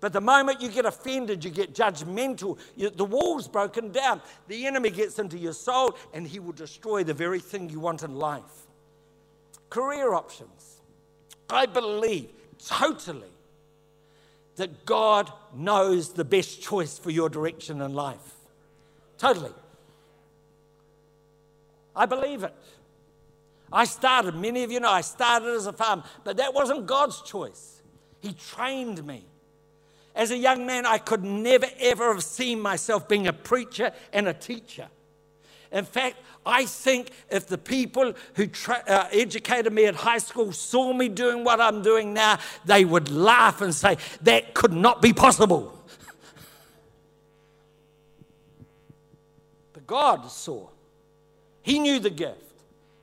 But 0.00 0.14
the 0.14 0.20
moment 0.20 0.62
you 0.62 0.70
get 0.70 0.86
offended, 0.86 1.44
you 1.44 1.50
get 1.50 1.74
judgmental, 1.74 2.58
you, 2.74 2.88
the 2.88 3.04
wall's 3.04 3.46
broken 3.46 3.92
down. 3.92 4.22
The 4.48 4.66
enemy 4.66 4.90
gets 4.90 5.18
into 5.18 5.36
your 5.36 5.52
soul 5.52 5.96
and 6.14 6.26
he 6.26 6.38
will 6.38 6.52
destroy 6.52 7.04
the 7.04 7.14
very 7.14 7.38
thing 7.38 7.68
you 7.68 7.80
want 7.80 8.02
in 8.02 8.14
life. 8.14 8.66
Career 9.68 10.14
options. 10.14 10.80
I 11.50 11.66
believe 11.66 12.30
totally 12.58 13.28
that 14.56 14.86
God 14.86 15.30
knows 15.54 16.12
the 16.12 16.24
best 16.24 16.62
choice 16.62 16.98
for 16.98 17.10
your 17.10 17.28
direction 17.28 17.80
in 17.82 17.94
life. 17.94 18.36
Totally. 19.18 19.52
I 21.94 22.06
believe 22.06 22.42
it. 22.42 22.54
I 23.72 23.84
started, 23.84 24.34
many 24.34 24.64
of 24.64 24.72
you 24.72 24.80
know, 24.80 24.90
I 24.90 25.02
started 25.02 25.54
as 25.54 25.66
a 25.66 25.72
farmer, 25.72 26.04
but 26.24 26.38
that 26.38 26.54
wasn't 26.54 26.86
God's 26.86 27.20
choice. 27.22 27.82
He 28.20 28.32
trained 28.32 29.04
me. 29.06 29.24
As 30.14 30.30
a 30.30 30.36
young 30.36 30.66
man, 30.66 30.86
I 30.86 30.98
could 30.98 31.24
never 31.24 31.66
ever 31.78 32.12
have 32.12 32.24
seen 32.24 32.60
myself 32.60 33.08
being 33.08 33.26
a 33.26 33.32
preacher 33.32 33.92
and 34.12 34.28
a 34.28 34.34
teacher. 34.34 34.88
In 35.72 35.84
fact, 35.84 36.16
I 36.44 36.64
think 36.64 37.10
if 37.30 37.46
the 37.46 37.58
people 37.58 38.14
who 38.34 38.46
tra- 38.48 38.82
uh, 38.86 39.08
educated 39.12 39.72
me 39.72 39.84
at 39.86 39.94
high 39.94 40.18
school 40.18 40.52
saw 40.52 40.92
me 40.92 41.08
doing 41.08 41.44
what 41.44 41.60
I'm 41.60 41.82
doing 41.82 42.12
now, 42.12 42.38
they 42.64 42.84
would 42.84 43.10
laugh 43.10 43.60
and 43.60 43.74
say, 43.74 43.98
That 44.22 44.54
could 44.54 44.72
not 44.72 45.00
be 45.00 45.12
possible. 45.12 45.78
but 49.72 49.86
God 49.86 50.28
saw. 50.30 50.68
He 51.62 51.78
knew 51.78 52.00
the 52.00 52.10
gift, 52.10 52.52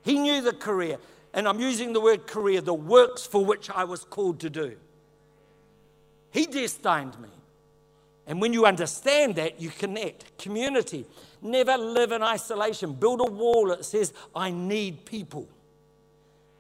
He 0.04 0.20
knew 0.20 0.42
the 0.42 0.54
career. 0.54 0.98
And 1.34 1.48
I'm 1.48 1.60
using 1.60 1.94
the 1.94 2.02
word 2.02 2.26
career, 2.26 2.62
the 2.62 2.74
works 2.74 3.26
for 3.28 3.46
which 3.46 3.70
I 3.70 3.84
was 3.84 4.04
called 4.04 4.40
to 4.40 4.50
do. 4.50 4.76
He 6.32 6.46
destined 6.46 7.20
me. 7.20 7.30
And 8.28 8.42
when 8.42 8.52
you 8.52 8.66
understand 8.66 9.36
that, 9.36 9.62
you 9.62 9.70
connect. 9.70 10.38
Community. 10.38 11.06
Never 11.42 11.78
live 11.78 12.12
in 12.12 12.22
isolation. 12.22 12.94
Build 12.94 13.22
a 13.22 13.32
wall 13.32 13.68
that 13.68 13.86
says, 13.86 14.14
I 14.36 14.52
need 14.52 15.06
people. 15.06 15.48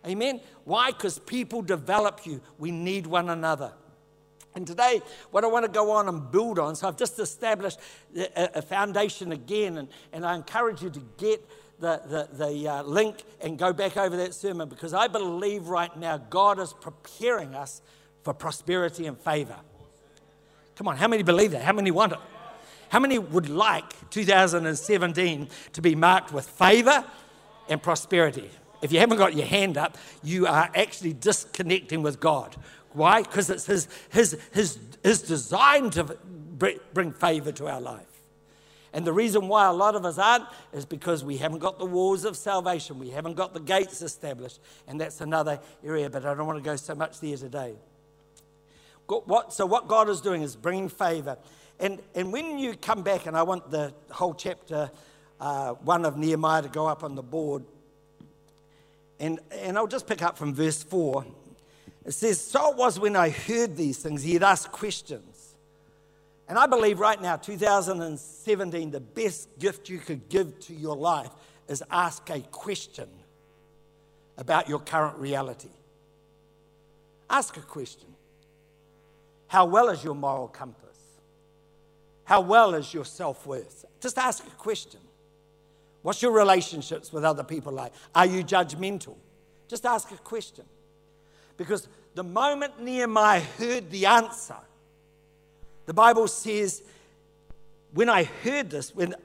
Amen? 0.05 0.39
Why? 0.63 0.91
Because 0.91 1.19
people 1.19 1.61
develop 1.61 2.25
you. 2.25 2.39
We 2.57 2.71
need 2.71 3.05
one 3.05 3.29
another. 3.29 3.73
And 4.55 4.65
today, 4.65 5.01
what 5.31 5.43
I 5.43 5.47
want 5.47 5.65
to 5.65 5.71
go 5.71 5.91
on 5.91 6.07
and 6.07 6.31
build 6.31 6.57
on, 6.57 6.75
so 6.75 6.87
I've 6.87 6.97
just 6.97 7.19
established 7.19 7.79
a, 8.35 8.61
foundation 8.61 9.31
again, 9.31 9.77
and, 9.77 9.87
and 10.11 10.25
I 10.25 10.35
encourage 10.35 10.81
you 10.81 10.89
to 10.89 11.01
get 11.17 11.47
the, 11.79 12.01
the, 12.07 12.45
the 12.45 12.67
uh, 12.67 12.83
link 12.83 13.23
and 13.41 13.59
go 13.59 13.71
back 13.71 13.97
over 13.97 14.17
that 14.17 14.33
sermon 14.33 14.67
because 14.67 14.93
I 14.95 15.07
believe 15.07 15.67
right 15.67 15.95
now 15.95 16.17
God 16.17 16.59
is 16.59 16.73
preparing 16.73 17.53
us 17.53 17.81
for 18.27 18.33
prosperity 18.33 19.05
and 19.05 19.17
favor. 19.17 19.55
Come 20.75 20.89
on, 20.89 20.97
how 20.97 21.07
many 21.07 21.23
believe 21.23 21.51
that? 21.51 21.61
How 21.61 21.71
many 21.71 21.91
want 21.91 22.11
it? 22.11 22.19
How 22.89 22.99
many 22.99 23.17
would 23.17 23.47
like 23.47 24.09
2017 24.09 25.47
to 25.71 25.81
be 25.81 25.95
marked 25.95 26.33
with 26.33 26.45
favor 26.45 27.05
and 27.69 27.81
prosperity? 27.81 28.51
If 28.81 28.91
you 28.91 28.99
haven't 28.99 29.17
got 29.17 29.33
your 29.33 29.45
hand 29.45 29.77
up, 29.77 29.97
you 30.23 30.45
are 30.45 30.69
actually 30.75 31.13
disconnecting 31.13 32.01
with 32.01 32.19
God. 32.19 32.53
Why? 32.91 33.21
Because 33.21 33.49
it's 33.49 33.65
his, 33.65 33.87
his, 34.09 34.37
his, 34.51 34.77
his 35.01 35.21
design 35.21 35.89
to 35.91 36.03
bring 36.93 37.13
favor 37.13 37.53
to 37.53 37.67
our 37.67 37.79
life. 37.79 38.03
And 38.91 39.07
the 39.07 39.13
reason 39.13 39.47
why 39.47 39.67
a 39.67 39.73
lot 39.73 39.95
of 39.95 40.03
us 40.03 40.17
aren't 40.17 40.43
is 40.73 40.85
because 40.85 41.23
we 41.23 41.37
haven't 41.37 41.59
got 41.59 41.79
the 41.79 41.85
walls 41.85 42.25
of 42.25 42.35
salvation. 42.35 42.99
We 42.99 43.11
haven't 43.11 43.35
got 43.35 43.53
the 43.53 43.61
gates 43.61 44.01
established. 44.01 44.59
And 44.85 44.99
that's 44.99 45.21
another 45.21 45.61
area, 45.81 46.09
but 46.09 46.25
I 46.25 46.33
don't 46.33 46.45
want 46.45 46.57
to 46.57 46.63
go 46.63 46.75
so 46.75 46.93
much 46.93 47.21
there 47.21 47.37
today. 47.37 47.75
What, 49.07 49.53
so, 49.53 49.65
what 49.65 49.87
God 49.87 50.09
is 50.09 50.19
doing 50.21 50.41
is 50.41 50.55
bringing 50.55 50.89
favor. 50.89 51.37
And, 51.79 51.99
and 52.15 52.33
when 52.33 52.57
you 52.57 52.75
come 52.75 53.03
back, 53.03 53.25
and 53.25 53.37
I 53.37 53.43
want 53.43 53.71
the 53.71 53.93
whole 54.11 54.33
chapter 54.33 54.91
uh, 55.39 55.73
one 55.73 56.03
of 56.05 56.17
Nehemiah 56.17 56.63
to 56.63 56.69
go 56.69 56.87
up 56.87 57.03
on 57.03 57.15
the 57.15 57.23
board, 57.23 57.63
and, 59.19 59.39
and 59.51 59.77
I'll 59.77 59.87
just 59.87 60.07
pick 60.07 60.21
up 60.21 60.37
from 60.37 60.53
verse 60.53 60.83
4. 60.83 61.25
It 62.05 62.11
says, 62.11 62.41
So 62.41 62.71
it 62.71 62.77
was 62.77 62.99
when 62.99 63.15
I 63.15 63.29
heard 63.29 63.77
these 63.77 63.97
things, 63.99 64.23
he 64.23 64.33
had 64.33 64.43
asked 64.43 64.71
questions. 64.71 65.55
And 66.49 66.57
I 66.57 66.65
believe 66.65 66.99
right 66.99 67.21
now, 67.21 67.35
2017, 67.35 68.91
the 68.91 68.99
best 68.99 69.49
gift 69.59 69.89
you 69.89 69.99
could 69.99 70.29
give 70.29 70.59
to 70.61 70.73
your 70.73 70.95
life 70.95 71.31
is 71.67 71.83
ask 71.91 72.29
a 72.29 72.39
question 72.39 73.09
about 74.37 74.69
your 74.69 74.79
current 74.79 75.17
reality. 75.17 75.69
Ask 77.29 77.57
a 77.57 77.61
question 77.61 78.07
How 79.47 79.65
well 79.65 79.89
is 79.89 80.03
your 80.03 80.15
moral 80.15 80.47
compass? 80.47 80.83
How 82.25 82.41
well 82.41 82.73
is 82.75 82.93
your 82.93 83.05
self 83.05 83.45
worth? 83.45 83.85
Just 84.01 84.17
ask 84.17 84.45
a 84.45 84.51
question. 84.51 84.99
What's 86.01 86.21
your 86.21 86.31
relationships 86.31 87.11
with 87.11 87.23
other 87.23 87.43
people 87.43 87.73
like? 87.73 87.93
Are 88.13 88.25
you 88.25 88.43
judgmental? 88.43 89.15
Just 89.67 89.85
ask 89.85 90.11
a 90.11 90.17
question. 90.17 90.65
Because 91.55 91.87
the 92.15 92.23
moment 92.23 92.81
Nehemiah 92.81 93.41
heard 93.41 93.89
the 93.89 94.05
answer, 94.05 94.57
the 95.85 95.93
Bible 95.93 96.27
says, 96.27 96.83
when 97.93 98.09
I 98.09 98.25
heard 98.25 98.69
this, 98.69 98.93
when 98.93 99.15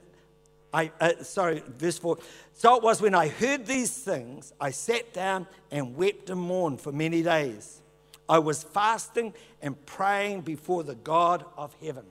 I, 0.73 0.91
uh, 0.99 1.11
sorry, 1.21 1.61
verse 1.77 1.99
4. 1.99 2.17
So 2.53 2.77
it 2.77 2.83
was 2.83 3.01
when 3.01 3.13
I 3.13 3.27
heard 3.27 3.65
these 3.65 3.91
things, 3.91 4.53
I 4.59 4.71
sat 4.71 5.13
down 5.13 5.45
and 5.69 5.95
wept 5.95 6.29
and 6.31 6.41
mourned 6.41 6.81
for 6.81 6.91
many 6.91 7.21
days. 7.21 7.81
I 8.27 8.39
was 8.39 8.63
fasting 8.63 9.33
and 9.61 9.85
praying 9.85 10.41
before 10.41 10.83
the 10.83 10.95
God 10.95 11.45
of 11.57 11.75
heaven. 11.81 12.05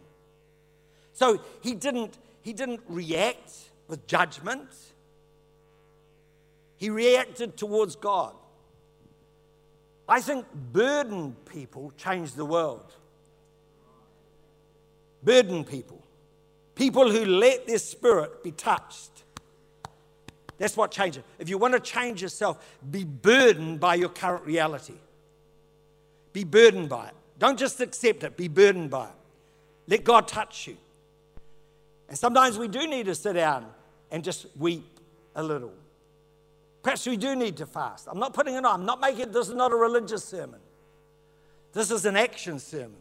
So 1.12 1.40
he 1.61 1.75
didn't, 1.75 2.19
he 2.42 2.52
didn't 2.52 2.81
react 2.88 3.52
with 3.88 4.07
judgment, 4.07 4.69
he 6.76 6.90
reacted 6.90 7.57
towards 7.57 7.97
God. 7.97 8.35
I 10.09 10.21
think 10.21 10.47
burdened 10.73 11.45
people 11.47 11.92
change 11.97 12.33
the 12.33 12.45
world 12.45 12.92
Burdened 15.23 15.69
people, 15.69 16.02
people 16.75 17.11
who 17.11 17.25
let 17.25 17.66
their 17.66 17.78
spirit 17.78 18.42
be 18.42 18.50
touched. 18.50 19.11
That's 20.59 20.76
what 20.76 20.90
changes. 20.90 21.23
If 21.38 21.49
you 21.49 21.59
want 21.59 21.75
to 21.75 21.81
change 21.81 22.23
yourself, 22.23 22.64
be 22.90 23.04
burdened 23.04 23.78
by 23.78 23.95
your 23.95 24.09
current 24.09 24.45
reality. 24.45 24.95
Be 26.33 26.45
burdened 26.45 26.89
by 26.89 27.09
it. 27.09 27.15
Don't 27.39 27.59
just 27.59 27.81
accept 27.81 28.25
it, 28.25 28.37
be 28.37 28.49
burdened 28.49 28.91
by 28.91 29.07
it. 29.07 29.15
Let 29.89 30.05
God 30.05 30.29
touch 30.29 30.67
you. 30.69 30.77
And 32.09 32.17
sometimes 32.17 32.59
we 32.59 32.69
do 32.69 32.87
need 32.87 33.07
to 33.07 33.15
sit 33.15 33.35
down 33.35 33.67
and 34.11 34.23
just 34.23 34.47
weep 34.57 35.01
a 35.35 35.43
little. 35.43 35.73
Perhaps 36.83 37.07
we 37.07 37.17
do 37.17 37.35
need 37.37 37.57
to 37.59 37.67
fast. 37.67 38.09
I'm 38.11 38.19
not 38.19 38.35
putting 38.35 38.55
it 38.55 38.65
on. 38.65 38.81
I'm 38.81 38.87
not 38.87 39.01
making 39.01 39.33
this 39.33 39.49
is 39.49 39.55
not 39.55 39.73
a 39.73 39.77
religious 39.77 40.25
sermon. 40.25 40.61
This 41.73 41.91
is 41.91 42.05
an 42.05 42.17
action 42.17 42.59
sermon. 42.59 42.97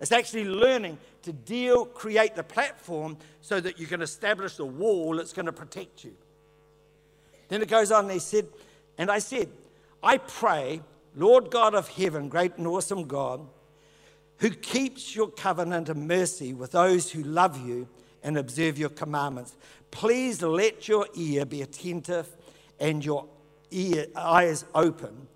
It's 0.00 0.12
actually 0.12 0.44
learning 0.44 0.98
to 1.22 1.32
deal, 1.32 1.86
create 1.86 2.34
the 2.34 2.42
platform 2.42 3.16
so 3.40 3.60
that 3.60 3.78
you 3.78 3.86
can 3.86 4.02
establish 4.02 4.56
the 4.56 4.64
wall 4.64 5.16
that's 5.16 5.32
going 5.32 5.46
to 5.46 5.52
protect 5.52 6.04
you. 6.04 6.12
Then 7.48 7.62
it 7.62 7.68
goes 7.68 7.92
on, 7.92 8.10
he 8.10 8.18
said, 8.18 8.48
and 8.98 9.10
I 9.10 9.20
said, 9.20 9.48
I 10.02 10.18
pray, 10.18 10.80
Lord 11.14 11.50
God 11.50 11.74
of 11.74 11.88
heaven, 11.88 12.28
great 12.28 12.56
and 12.56 12.66
awesome 12.66 13.06
God, 13.06 13.46
who 14.38 14.50
keeps 14.50 15.14
your 15.14 15.28
covenant 15.28 15.88
and 15.88 16.08
mercy 16.08 16.52
with 16.54 16.72
those 16.72 17.12
who 17.12 17.22
love 17.22 17.64
you 17.66 17.88
and 18.22 18.36
observe 18.36 18.78
your 18.78 18.88
commandments. 18.88 19.56
Please 19.90 20.42
let 20.42 20.88
your 20.88 21.06
ear 21.14 21.44
be 21.44 21.62
attentive 21.62 22.28
and 22.80 23.04
your 23.04 23.26
ear, 23.70 24.06
eyes 24.16 24.64
open, 24.74 25.28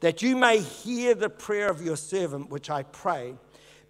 that 0.00 0.22
you 0.22 0.36
may 0.36 0.58
hear 0.58 1.14
the 1.14 1.28
prayer 1.28 1.68
of 1.68 1.84
your 1.84 1.96
servant, 1.96 2.50
which 2.50 2.70
I 2.70 2.82
pray 2.84 3.34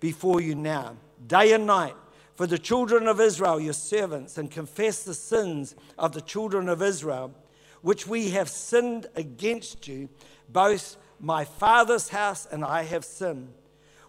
before 0.00 0.40
you 0.40 0.54
now, 0.54 0.96
day 1.26 1.52
and 1.52 1.66
night, 1.66 1.94
for 2.34 2.46
the 2.46 2.58
children 2.58 3.06
of 3.06 3.20
Israel, 3.20 3.58
your 3.58 3.72
servants, 3.72 4.36
and 4.36 4.50
confess 4.50 5.02
the 5.02 5.14
sins 5.14 5.74
of 5.98 6.12
the 6.12 6.20
children 6.20 6.68
of 6.68 6.82
Israel, 6.82 7.32
which 7.80 8.06
we 8.06 8.30
have 8.30 8.48
sinned 8.48 9.06
against 9.14 9.88
you, 9.88 10.08
both 10.48 10.96
my 11.20 11.44
father's 11.44 12.08
house 12.08 12.46
and 12.50 12.64
I 12.64 12.82
have 12.82 13.04
sinned. 13.04 13.52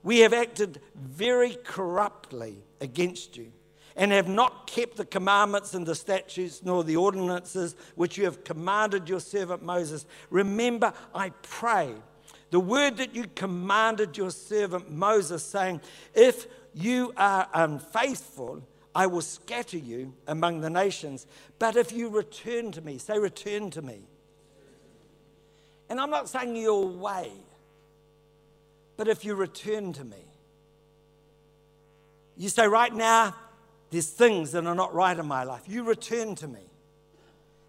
We 0.03 0.19
have 0.19 0.33
acted 0.33 0.79
very 0.95 1.57
corruptly 1.63 2.63
against 2.79 3.37
you 3.37 3.51
and 3.95 4.11
have 4.11 4.27
not 4.27 4.67
kept 4.67 4.97
the 4.97 5.05
commandments 5.05 5.73
and 5.73 5.85
the 5.85 5.95
statutes 5.95 6.61
nor 6.63 6.83
the 6.83 6.95
ordinances 6.95 7.75
which 7.95 8.17
you 8.17 8.25
have 8.25 8.43
commanded 8.43 9.09
your 9.09 9.19
servant 9.19 9.63
Moses. 9.63 10.05
Remember, 10.29 10.93
I 11.13 11.31
pray, 11.41 11.93
the 12.51 12.59
word 12.59 12.97
that 12.97 13.15
you 13.15 13.25
commanded 13.35 14.15
your 14.15 14.31
servant 14.31 14.91
Moses, 14.91 15.43
saying, 15.43 15.81
If 16.13 16.45
you 16.73 17.11
are 17.17 17.49
unfaithful, 17.53 18.63
I 18.93 19.07
will 19.07 19.21
scatter 19.21 19.77
you 19.77 20.13
among 20.27 20.61
the 20.61 20.69
nations. 20.69 21.27
But 21.59 21.75
if 21.75 21.91
you 21.91 22.09
return 22.09 22.71
to 22.73 22.81
me, 22.81 22.97
say, 22.97 23.19
return 23.19 23.69
to 23.71 23.81
me. 23.81 24.03
And 25.89 25.99
I'm 25.99 26.09
not 26.09 26.29
saying 26.29 26.55
your 26.55 26.85
way, 26.85 27.31
but 28.97 29.07
if 29.07 29.23
you 29.23 29.35
return 29.35 29.93
to 29.93 30.03
me, 30.03 30.17
you 32.35 32.49
say, 32.49 32.67
right 32.67 32.93
now, 32.93 33.35
there's 33.89 34.09
things 34.09 34.51
that 34.51 34.65
are 34.65 34.75
not 34.75 34.93
right 34.93 35.17
in 35.17 35.25
my 35.25 35.43
life. 35.43 35.63
You 35.67 35.83
return 35.83 36.35
to 36.35 36.47
me. 36.47 36.59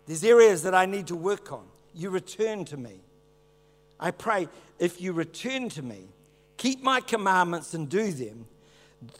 There's 0.06 0.24
areas 0.24 0.62
that 0.64 0.74
I 0.74 0.86
need 0.86 1.06
to 1.08 1.16
work 1.16 1.52
on. 1.52 1.64
You 1.94 2.10
return 2.10 2.64
to 2.66 2.76
me. 2.76 3.00
I 4.00 4.10
pray 4.10 4.48
if 4.78 5.00
you 5.00 5.12
return 5.12 5.68
to 5.70 5.82
me, 5.82 6.08
keep 6.56 6.82
my 6.82 7.00
commandments 7.00 7.74
and 7.74 7.88
do 7.88 8.12
them, 8.12 8.46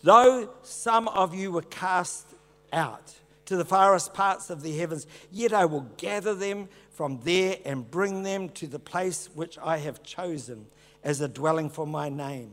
though 0.03 0.51
some 0.63 1.09
of 1.09 1.35
you 1.35 1.53
were 1.53 1.63
cast 1.63 2.27
out 2.73 3.15
to 3.47 3.57
the 3.57 3.65
farthest 3.65 4.13
parts 4.13 4.51
of 4.51 4.63
the 4.63 4.77
heavens, 4.77 5.07
yet 5.33 5.53
I 5.53 5.65
will 5.65 5.87
gather 5.97 6.35
them 6.35 6.69
from 6.99 7.21
there 7.23 7.57
and 7.65 7.89
bring 7.89 8.25
them 8.25 8.49
to 8.49 8.67
the 8.67 8.81
place 8.81 9.31
which 9.33 9.57
I 9.63 9.77
have 9.77 10.03
chosen 10.03 10.67
as 11.05 11.21
a 11.21 11.29
dwelling 11.29 11.71
for 11.71 11.87
my 11.87 12.09
name. 12.09 12.51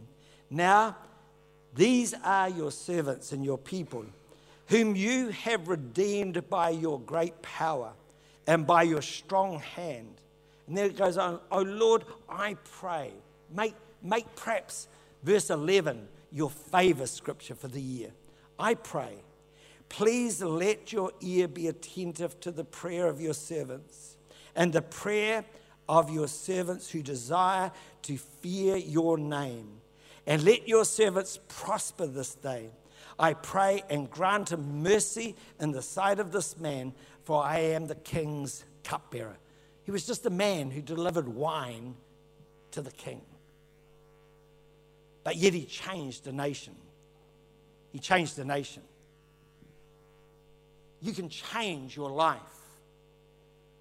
Now, 0.52 0.98
these 1.74 2.14
are 2.24 2.48
your 2.48 2.72
servants 2.72 3.32
and 3.32 3.44
your 3.44 3.58
people 3.58 4.06
whom 4.68 4.96
you 4.96 5.30
have 5.30 5.68
redeemed 5.68 6.48
by 6.48 6.70
your 6.70 7.00
great 7.00 7.42
power 7.42 7.94
and 8.46 8.68
by 8.68 8.84
your 8.84 9.02
strong 9.02 9.58
hand. 9.62 10.22
And 10.68 10.78
then 10.78 10.92
it 10.92 10.96
goes 10.96 11.18
on, 11.18 11.40
Oh 11.52 11.64
Lord, 11.64 12.04
I 12.30 12.56
pray, 12.80 13.14
make, 13.52 13.74
make 14.04 14.28
perhaps 14.36 14.88
verse 15.24 15.50
11 15.50 16.08
your 16.32 16.52
favor 16.52 17.08
scripture 17.08 17.56
for 17.56 17.68
the 17.68 17.82
year. 17.82 18.12
I 18.60 18.76
pray, 18.76 19.16
please 19.90 20.44
let 20.44 20.94
your 20.94 21.14
ear 21.20 21.48
be 21.48 21.68
attentive 21.68 22.40
to 22.42 22.52
the 22.52 22.64
prayer 22.64 23.08
of 23.08 23.20
your 23.20 23.34
servants 23.34 24.15
and 24.56 24.72
the 24.72 24.82
prayer 24.82 25.46
of 25.88 26.10
your 26.10 26.28
servants 26.28 26.90
who 26.90 27.02
desire 27.02 27.72
to 28.04 28.18
fear 28.18 28.78
your 28.78 29.18
name. 29.18 29.82
And 30.28 30.44
let 30.44 30.68
your 30.68 30.86
servants 30.86 31.40
prosper 31.48 32.08
this 32.08 32.36
day 32.36 32.72
I 33.18 33.34
pray 33.34 33.84
and 33.90 34.10
grant 34.10 34.52
him 34.52 34.84
mercy 34.84 35.36
in 35.60 35.72
the 35.72 35.82
sight 35.82 36.20
of 36.20 36.32
this 36.32 36.58
man, 36.58 36.94
for 37.24 37.42
I 37.44 37.60
am 37.60 37.88
the 37.88 37.96
king's 37.96 38.66
cupbearer. 38.84 39.38
He 39.84 39.92
was 39.92 40.06
just 40.06 40.26
a 40.26 40.30
man 40.30 40.72
who 40.72 40.82
delivered 40.82 41.28
wine 41.28 41.96
to 42.72 42.82
the 42.82 42.92
king. 42.92 43.22
But 45.24 45.38
yet 45.38 45.54
he 45.54 45.66
changed 45.66 46.26
the 46.26 46.34
nation. 46.34 46.76
He 47.92 48.00
changed 48.00 48.36
the 48.36 48.46
nation. 48.46 48.84
You 51.02 51.14
can 51.14 51.30
change 51.30 51.96
your 51.96 52.10
life 52.10 52.40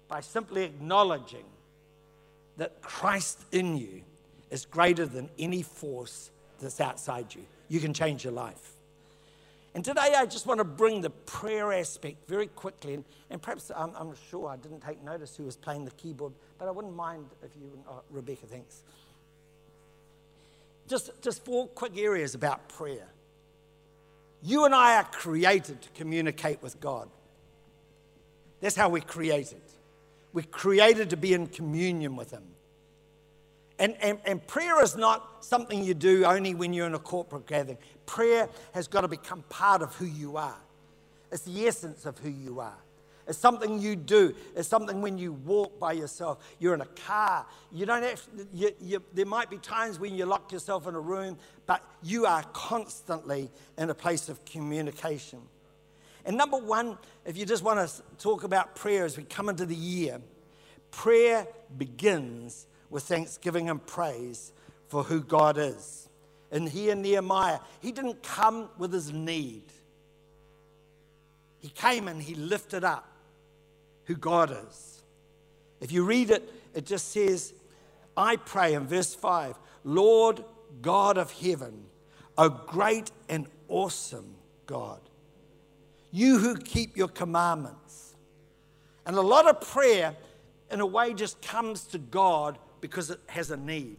by 0.07 0.21
simply 0.21 0.63
acknowledging 0.63 1.45
that 2.57 2.81
Christ 2.81 3.43
in 3.51 3.77
you 3.77 4.01
is 4.49 4.65
greater 4.65 5.05
than 5.05 5.29
any 5.37 5.61
force 5.61 6.31
that's 6.61 6.79
outside 6.79 7.33
you. 7.33 7.41
You 7.67 7.79
can 7.79 7.93
change 7.93 8.23
your 8.23 8.33
life. 8.33 8.73
And 9.73 9.83
today 9.83 10.13
I 10.15 10.25
just 10.25 10.45
want 10.45 10.59
to 10.59 10.63
bring 10.63 11.01
the 11.01 11.09
prayer 11.09 11.73
aspect 11.73 12.29
very 12.29 12.47
quickly. 12.47 12.93
And, 12.93 13.03
and 13.29 13.41
perhaps 13.41 13.71
I'm, 13.75 13.91
I'm, 13.97 14.13
sure 14.29 14.47
I 14.47 14.55
didn't 14.55 14.79
take 14.79 15.03
notice 15.03 15.35
who 15.35 15.43
was 15.43 15.57
playing 15.57 15.83
the 15.83 15.91
keyboard, 15.91 16.31
but 16.57 16.69
I 16.69 16.71
wouldn't 16.71 16.95
mind 16.95 17.25
if 17.43 17.51
you, 17.59 17.77
oh, 17.89 18.01
Rebecca, 18.09 18.45
thanks. 18.45 18.83
Just, 20.87 21.11
just 21.21 21.43
four 21.43 21.67
quick 21.67 21.97
areas 21.97 22.35
about 22.35 22.69
prayer. 22.69 23.07
You 24.41 24.63
and 24.63 24.73
I 24.73 24.95
are 24.95 25.03
created 25.03 25.81
to 25.81 25.89
communicate 25.89 26.61
with 26.61 26.79
God. 26.79 27.09
That's 28.61 28.75
how 28.77 28.87
we're 28.87 29.01
created. 29.01 29.61
We're 30.35 30.43
created 30.43 31.11
to 31.11 31.17
be 31.17 31.33
in 31.33 31.47
communion 31.47 32.17
with 32.17 32.31
Him. 32.31 32.43
And, 33.79 33.95
and, 34.01 34.19
and 34.25 34.45
prayer 34.45 34.83
is 34.83 34.97
not 34.97 35.45
something 35.45 35.81
you 35.81 35.93
do 35.93 36.25
only 36.25 36.53
when 36.53 36.73
you're 36.73 36.87
in 36.87 36.93
a 36.93 36.99
corporate 36.99 37.47
gathering. 37.47 37.77
Prayer 38.05 38.49
has 38.73 38.89
got 38.89 39.01
to 39.01 39.07
become 39.07 39.43
part 39.47 39.81
of 39.81 39.95
who 39.95 40.05
you 40.05 40.35
are. 40.35 40.59
It's 41.31 41.43
the 41.43 41.65
essence 41.65 42.05
of 42.05 42.19
who 42.19 42.29
you 42.29 42.59
are. 42.59 42.77
It's 43.27 43.37
something 43.37 43.79
you 43.79 43.95
do. 43.95 44.35
It's 44.57 44.67
something 44.67 45.01
when 45.01 45.17
you 45.17 45.31
walk 45.31 45.79
by 45.79 45.93
yourself. 45.93 46.45
You're 46.59 46.73
in 46.73 46.81
a 46.81 46.85
car. 46.85 47.45
You 47.71 47.85
don't 47.85 48.03
have. 48.03 48.21
You, 48.53 48.71
you, 48.81 49.03
there 49.13 49.25
might 49.25 49.49
be 49.49 49.57
times 49.57 49.99
when 49.99 50.15
you 50.15 50.25
lock 50.25 50.51
yourself 50.51 50.85
in 50.85 50.95
a 50.95 50.99
room, 50.99 51.37
but 51.65 51.81
you 52.03 52.25
are 52.25 52.43
constantly 52.51 53.49
in 53.77 53.89
a 53.89 53.95
place 53.95 54.27
of 54.27 54.43
communication. 54.43 55.39
And 56.25 56.37
number 56.37 56.57
one, 56.57 56.97
if 57.25 57.37
you 57.37 57.45
just 57.45 57.63
want 57.63 57.87
to 57.87 58.03
talk 58.17 58.43
about 58.43 58.75
prayer 58.75 59.05
as 59.05 59.15
we 59.15 59.23
come 59.23 59.47
into 59.47 59.65
the 59.65 59.75
year, 59.75 60.19
prayer 60.91 61.47
begins 61.77 62.67
with 62.89 63.03
thanksgiving 63.03 63.69
and 63.69 63.85
praise 63.85 64.51
for 64.87 65.03
who 65.03 65.21
God 65.21 65.57
is. 65.57 66.09
And 66.51 66.67
here, 66.69 66.93
in 66.93 67.01
Nehemiah, 67.01 67.59
he 67.81 67.91
didn't 67.91 68.23
come 68.23 68.69
with 68.77 68.93
his 68.93 69.11
need. 69.11 69.63
He 71.59 71.69
came 71.69 72.07
and 72.07 72.21
he 72.21 72.35
lifted 72.35 72.83
up 72.83 73.07
who 74.05 74.15
God 74.15 74.55
is. 74.67 75.01
If 75.81 75.91
you 75.91 76.03
read 76.03 76.29
it, 76.29 76.51
it 76.73 76.85
just 76.85 77.11
says, 77.11 77.53
I 78.15 78.37
pray 78.37 78.73
in 78.73 78.87
verse 78.87 79.13
5 79.13 79.57
Lord 79.83 80.43
God 80.81 81.17
of 81.17 81.31
heaven, 81.31 81.85
O 82.37 82.49
great 82.49 83.11
and 83.29 83.47
awesome 83.67 84.35
God, 84.65 84.99
you 86.15 86.39
who 86.39 86.55
keep 86.55 86.95
your 86.95 87.09
commandments. 87.09 88.15
And 89.05 89.17
a 89.17 89.21
lot 89.21 89.47
of 89.47 89.59
prayer, 89.59 90.15
in 90.71 90.79
a 90.79 90.85
way, 90.85 91.13
just 91.13 91.41
comes 91.41 91.83
to 91.87 91.97
God 91.97 92.57
because 92.79 93.09
it 93.09 93.19
has 93.27 93.51
a 93.51 93.57
need. 93.57 93.97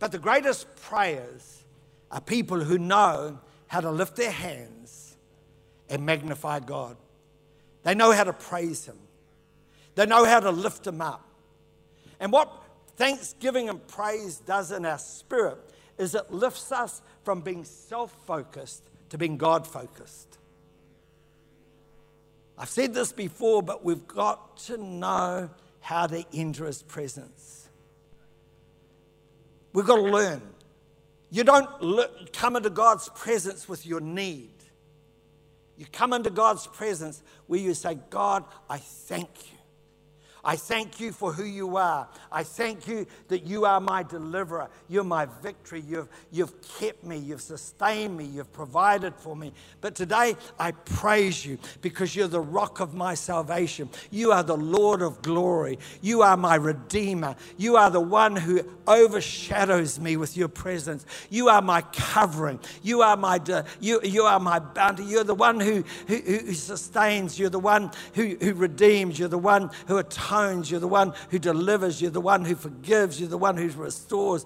But 0.00 0.10
the 0.10 0.18
greatest 0.18 0.66
prayers 0.82 1.62
are 2.10 2.20
people 2.20 2.64
who 2.64 2.78
know 2.78 3.38
how 3.68 3.80
to 3.80 3.92
lift 3.92 4.16
their 4.16 4.32
hands 4.32 5.16
and 5.88 6.04
magnify 6.04 6.58
God. 6.58 6.96
They 7.84 7.94
know 7.94 8.10
how 8.10 8.24
to 8.24 8.32
praise 8.32 8.86
Him, 8.86 8.98
they 9.94 10.04
know 10.04 10.24
how 10.24 10.40
to 10.40 10.50
lift 10.50 10.84
Him 10.84 11.00
up. 11.00 11.24
And 12.18 12.32
what 12.32 12.52
thanksgiving 12.96 13.68
and 13.68 13.86
praise 13.86 14.38
does 14.38 14.72
in 14.72 14.84
our 14.84 14.98
spirit 14.98 15.58
is 15.96 16.16
it 16.16 16.32
lifts 16.32 16.72
us 16.72 17.02
from 17.22 17.40
being 17.40 17.62
self 17.64 18.12
focused 18.26 18.90
to 19.10 19.18
being 19.18 19.36
God 19.36 19.66
focused. 19.66 20.38
I've 22.56 22.68
said 22.68 22.94
this 22.94 23.12
before, 23.12 23.62
but 23.62 23.84
we've 23.84 24.06
got 24.06 24.56
to 24.58 24.76
know 24.76 25.50
how 25.80 26.06
to 26.06 26.24
enter 26.32 26.66
his 26.66 26.82
presence. 26.82 27.68
We've 29.72 29.86
got 29.86 29.96
to 29.96 30.02
learn. 30.02 30.40
You 31.30 31.42
don't 31.42 32.32
come 32.32 32.54
into 32.54 32.70
God's 32.70 33.08
presence 33.08 33.68
with 33.68 33.84
your 33.84 34.00
need. 34.00 34.50
You 35.76 35.86
come 35.90 36.12
into 36.12 36.30
God's 36.30 36.66
presence 36.68 37.22
where 37.48 37.58
you 37.58 37.74
say, 37.74 37.98
God, 38.08 38.44
I 38.70 38.78
thank 38.78 39.28
you. 39.50 39.58
I 40.44 40.56
thank 40.56 41.00
you 41.00 41.10
for 41.10 41.32
who 41.32 41.44
you 41.44 41.78
are. 41.78 42.06
I 42.30 42.42
thank 42.42 42.86
you 42.86 43.06
that 43.28 43.46
you 43.46 43.64
are 43.64 43.80
my 43.80 44.02
deliverer. 44.02 44.68
You're 44.88 45.02
my 45.04 45.26
victory. 45.42 45.82
You've, 45.88 46.08
you've 46.30 46.52
kept 46.78 47.02
me. 47.02 47.16
You've 47.16 47.40
sustained 47.40 48.14
me. 48.16 48.26
You've 48.26 48.52
provided 48.52 49.14
for 49.14 49.34
me. 49.34 49.54
But 49.80 49.94
today 49.94 50.36
I 50.58 50.72
praise 50.72 51.46
you 51.46 51.58
because 51.80 52.14
you're 52.14 52.28
the 52.28 52.40
rock 52.40 52.80
of 52.80 52.94
my 52.94 53.14
salvation. 53.14 53.88
You 54.10 54.32
are 54.32 54.42
the 54.42 54.56
Lord 54.56 55.00
of 55.00 55.22
glory. 55.22 55.78
You 56.02 56.20
are 56.20 56.36
my 56.36 56.56
redeemer. 56.56 57.36
You 57.56 57.76
are 57.76 57.90
the 57.90 58.00
one 58.00 58.36
who 58.36 58.60
overshadows 58.86 59.98
me 59.98 60.18
with 60.18 60.36
your 60.36 60.48
presence. 60.48 61.06
You 61.30 61.48
are 61.48 61.62
my 61.62 61.80
covering. 61.92 62.60
You 62.82 63.00
are 63.00 63.16
my, 63.16 63.40
you, 63.80 64.00
you 64.02 64.24
are 64.24 64.40
my 64.40 64.58
bounty. 64.58 65.04
You're 65.04 65.24
the 65.24 65.34
one 65.34 65.58
who, 65.58 65.84
who, 66.06 66.16
who 66.16 66.52
sustains. 66.52 67.38
You're 67.38 67.48
the 67.48 67.58
one 67.58 67.92
who, 68.12 68.36
who 68.40 68.52
redeems. 68.52 69.18
You're 69.18 69.28
the 69.28 69.38
one 69.38 69.70
who 69.86 69.96
atones 69.96 70.33
atones. 70.34 70.70
You're 70.70 70.80
the 70.80 70.88
one 70.88 71.12
who 71.30 71.38
delivers. 71.38 72.00
You're 72.00 72.10
the 72.10 72.20
one 72.20 72.44
who 72.44 72.54
forgives. 72.54 73.20
You're 73.20 73.28
the 73.28 73.38
one 73.38 73.56
who 73.56 73.68
restores. 73.70 74.44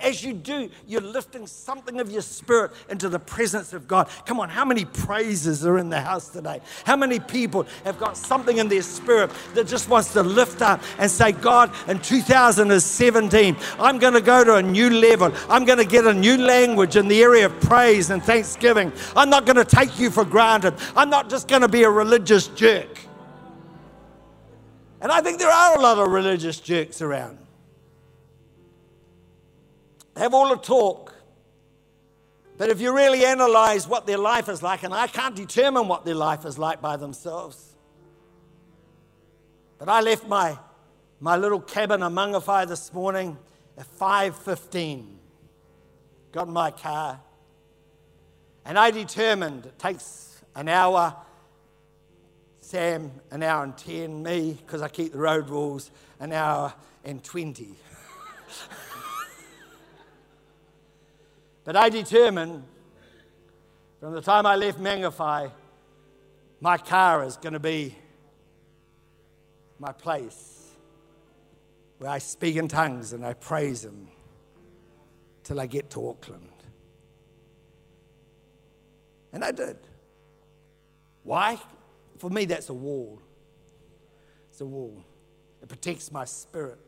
As 0.00 0.22
you 0.22 0.32
do, 0.32 0.70
you're 0.86 1.00
lifting 1.00 1.46
something 1.46 2.00
of 2.00 2.10
your 2.10 2.22
spirit 2.22 2.72
into 2.88 3.08
the 3.08 3.18
presence 3.18 3.72
of 3.72 3.86
God. 3.88 4.08
Come 4.26 4.40
on, 4.40 4.48
how 4.48 4.64
many 4.64 4.84
praises 4.84 5.64
are 5.64 5.78
in 5.78 5.88
the 5.88 6.00
house 6.00 6.28
today? 6.28 6.60
How 6.84 6.96
many 6.96 7.20
people 7.20 7.66
have 7.84 7.98
got 7.98 8.16
something 8.16 8.58
in 8.58 8.68
their 8.68 8.82
spirit 8.82 9.30
that 9.54 9.66
just 9.66 9.88
wants 9.88 10.12
to 10.14 10.22
lift 10.22 10.62
up 10.62 10.82
and 10.98 11.10
say, 11.10 11.32
God, 11.32 11.72
in 11.88 12.00
2017, 12.00 13.56
I'm 13.78 13.98
going 13.98 14.14
to 14.14 14.20
go 14.20 14.44
to 14.44 14.56
a 14.56 14.62
new 14.62 14.90
level. 14.90 15.32
I'm 15.48 15.64
going 15.64 15.78
to 15.78 15.84
get 15.84 16.06
a 16.06 16.14
new 16.14 16.36
language 16.36 16.96
in 16.96 17.08
the 17.08 17.22
area 17.22 17.46
of 17.46 17.60
praise 17.60 18.10
and 18.10 18.22
thanksgiving. 18.22 18.92
I'm 19.16 19.30
not 19.30 19.46
going 19.46 19.56
to 19.56 19.64
take 19.64 19.98
you 19.98 20.10
for 20.10 20.24
granted. 20.24 20.74
I'm 20.96 21.10
not 21.10 21.30
just 21.30 21.48
going 21.48 21.62
to 21.62 21.68
be 21.68 21.82
a 21.82 21.90
religious 21.90 22.48
jerk. 22.48 23.07
And 25.00 25.12
I 25.12 25.20
think 25.20 25.38
there 25.38 25.50
are 25.50 25.78
a 25.78 25.80
lot 25.80 25.98
of 25.98 26.10
religious 26.10 26.58
jerks 26.58 27.00
around. 27.00 27.38
They 30.14 30.22
have 30.22 30.34
all 30.34 30.48
the 30.48 30.56
talk. 30.56 31.14
But 32.56 32.70
if 32.70 32.80
you 32.80 32.92
really 32.92 33.24
analyze 33.24 33.86
what 33.86 34.04
their 34.06 34.18
life 34.18 34.48
is 34.48 34.62
like, 34.64 34.82
and 34.82 34.92
I 34.92 35.06
can't 35.06 35.36
determine 35.36 35.86
what 35.86 36.04
their 36.04 36.16
life 36.16 36.44
is 36.44 36.58
like 36.58 36.82
by 36.82 36.96
themselves, 36.96 37.76
but 39.78 39.88
I 39.88 40.00
left 40.00 40.26
my, 40.26 40.58
my 41.20 41.36
little 41.36 41.60
cabin 41.60 42.02
in 42.02 42.12
Mangawhai 42.12 42.66
this 42.66 42.92
morning 42.92 43.38
at 43.76 43.86
5.15. 43.98 45.06
Got 46.32 46.48
in 46.48 46.52
my 46.52 46.72
car. 46.72 47.20
And 48.64 48.76
I 48.76 48.90
determined 48.90 49.66
it 49.66 49.78
takes 49.78 50.42
an 50.56 50.68
hour 50.68 51.14
Sam, 52.68 53.10
an 53.30 53.42
hour 53.42 53.64
and 53.64 53.74
10, 53.78 54.22
me, 54.22 54.52
because 54.52 54.82
I 54.82 54.88
keep 54.88 55.12
the 55.12 55.18
road 55.18 55.48
rules, 55.48 55.90
an 56.20 56.34
hour 56.34 56.74
and 57.02 57.24
20. 57.24 57.74
but 61.64 61.76
I 61.76 61.88
determined 61.88 62.62
from 63.98 64.12
the 64.12 64.20
time 64.20 64.44
I 64.44 64.56
left 64.56 64.78
Mangawhai, 64.78 65.50
my 66.60 66.76
car 66.76 67.24
is 67.24 67.38
going 67.38 67.54
to 67.54 67.58
be 67.58 67.94
my 69.78 69.92
place 69.92 70.68
where 71.96 72.10
I 72.10 72.18
speak 72.18 72.56
in 72.56 72.68
tongues 72.68 73.14
and 73.14 73.24
I 73.24 73.32
praise 73.32 73.82
Him 73.82 74.08
till 75.42 75.58
I 75.58 75.64
get 75.64 75.88
to 75.92 76.06
Auckland. 76.06 76.52
And 79.32 79.42
I 79.42 79.52
did. 79.52 79.78
Why? 81.22 81.58
For 82.18 82.30
me, 82.30 82.44
that's 82.44 82.68
a 82.68 82.74
wall. 82.74 83.20
It's 84.50 84.60
a 84.60 84.66
wall. 84.66 85.04
It 85.62 85.68
protects 85.68 86.10
my 86.12 86.24
spirit. 86.24 86.78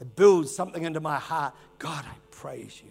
It 0.00 0.16
builds 0.16 0.54
something 0.54 0.82
into 0.82 1.00
my 1.00 1.18
heart. 1.18 1.54
God, 1.78 2.04
I 2.06 2.14
praise 2.30 2.80
you. 2.84 2.90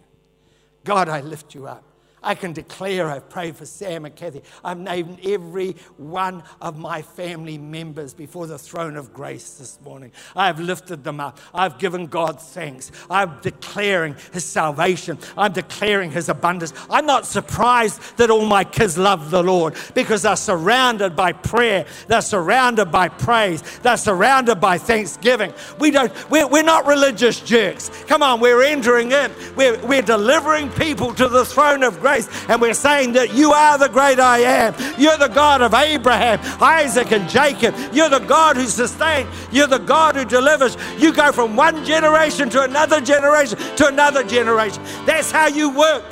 God, 0.84 1.10
I 1.10 1.22
lift 1.22 1.56
you 1.56 1.68
up. 1.68 1.84
I 2.22 2.36
can 2.36 2.54
declare 2.54 3.10
I've 3.10 3.30
prayed 3.30 3.56
for 3.56 3.66
Sam 3.66 4.06
and 4.06 4.16
Kathy. 4.16 4.42
I've 4.64 4.78
named 4.78 5.20
every 5.24 5.76
one 5.98 6.44
of 6.62 6.78
my 6.78 7.02
family 7.02 7.58
members 7.58 8.14
before 8.14 8.48
the 8.48 8.58
throne 8.58 8.98
of 8.98 9.14
grace 9.14 9.52
this 9.58 9.80
morning. 9.82 10.12
I've 10.36 10.60
lifted 10.60 11.04
them 11.04 11.20
up. 11.20 11.40
I've 11.54 11.78
given 11.80 12.08
God 12.08 12.42
thanks. 12.42 12.92
I'm 13.10 13.40
declaring 13.42 14.16
His 14.34 14.44
salvation. 14.44 15.18
I'm 15.38 15.54
declaring 15.54 16.12
His 16.12 16.28
abundance. 16.28 16.74
I'm 16.90 17.06
not 17.06 17.26
surprised 17.26 18.18
that 18.18 18.30
all 18.30 18.46
my 18.46 18.64
kids 18.64 18.98
love 18.98 19.32
the 19.32 19.44
Lord 19.44 19.76
because 19.94 20.24
they're 20.24 20.36
surrounded 20.36 21.16
by 21.16 21.32
prayer. 21.32 21.86
They're 22.08 22.22
surrounded 22.22 22.92
by 22.92 23.10
praise. 23.10 23.62
They're 23.80 23.98
surrounded 23.98 24.56
by 24.56 24.78
thanksgiving. 24.78 25.54
We 25.80 25.92
don't, 25.92 26.12
we're, 26.30 26.48
we're 26.48 26.64
not 26.64 26.86
religious 26.86 27.40
jerks. 27.40 27.90
Come 28.08 28.24
on, 28.24 28.42
we're 28.42 28.64
entering 28.64 29.12
in. 29.12 29.32
We're, 29.56 29.80
we're 29.86 30.02
delivering 30.02 30.70
people 30.72 31.14
to 31.14 31.30
the 31.30 31.46
throne 31.46 31.84
of 31.84 32.00
grace 32.00 32.09
grace. 32.10 32.28
And 32.48 32.62
we're 32.62 32.74
saying 32.74 33.14
that 33.14 33.34
you 33.34 33.52
are 33.52 33.78
the 33.78 33.90
great 33.90 34.20
I 34.20 34.40
am. 34.40 34.74
You're 34.98 35.18
the 35.18 35.28
God 35.28 35.62
of 35.62 35.74
Abraham, 35.74 36.40
Isaac, 36.62 37.12
and 37.12 37.30
Jacob. 37.30 37.76
You're 37.94 38.10
the 38.10 38.20
God 38.20 38.56
who 38.56 38.66
sustains. 38.66 39.30
You're 39.52 39.68
the 39.68 39.80
God 39.80 40.16
who 40.16 40.26
delivers. 40.26 40.78
You 40.98 41.14
go 41.14 41.32
from 41.32 41.56
one 41.56 41.86
generation 41.86 42.50
to 42.50 42.64
another 42.64 43.02
generation 43.02 43.58
to 43.78 43.88
another 43.88 44.24
generation. 44.24 44.82
That's 45.06 45.32
how 45.32 45.48
you 45.48 45.70
work. 45.70 46.04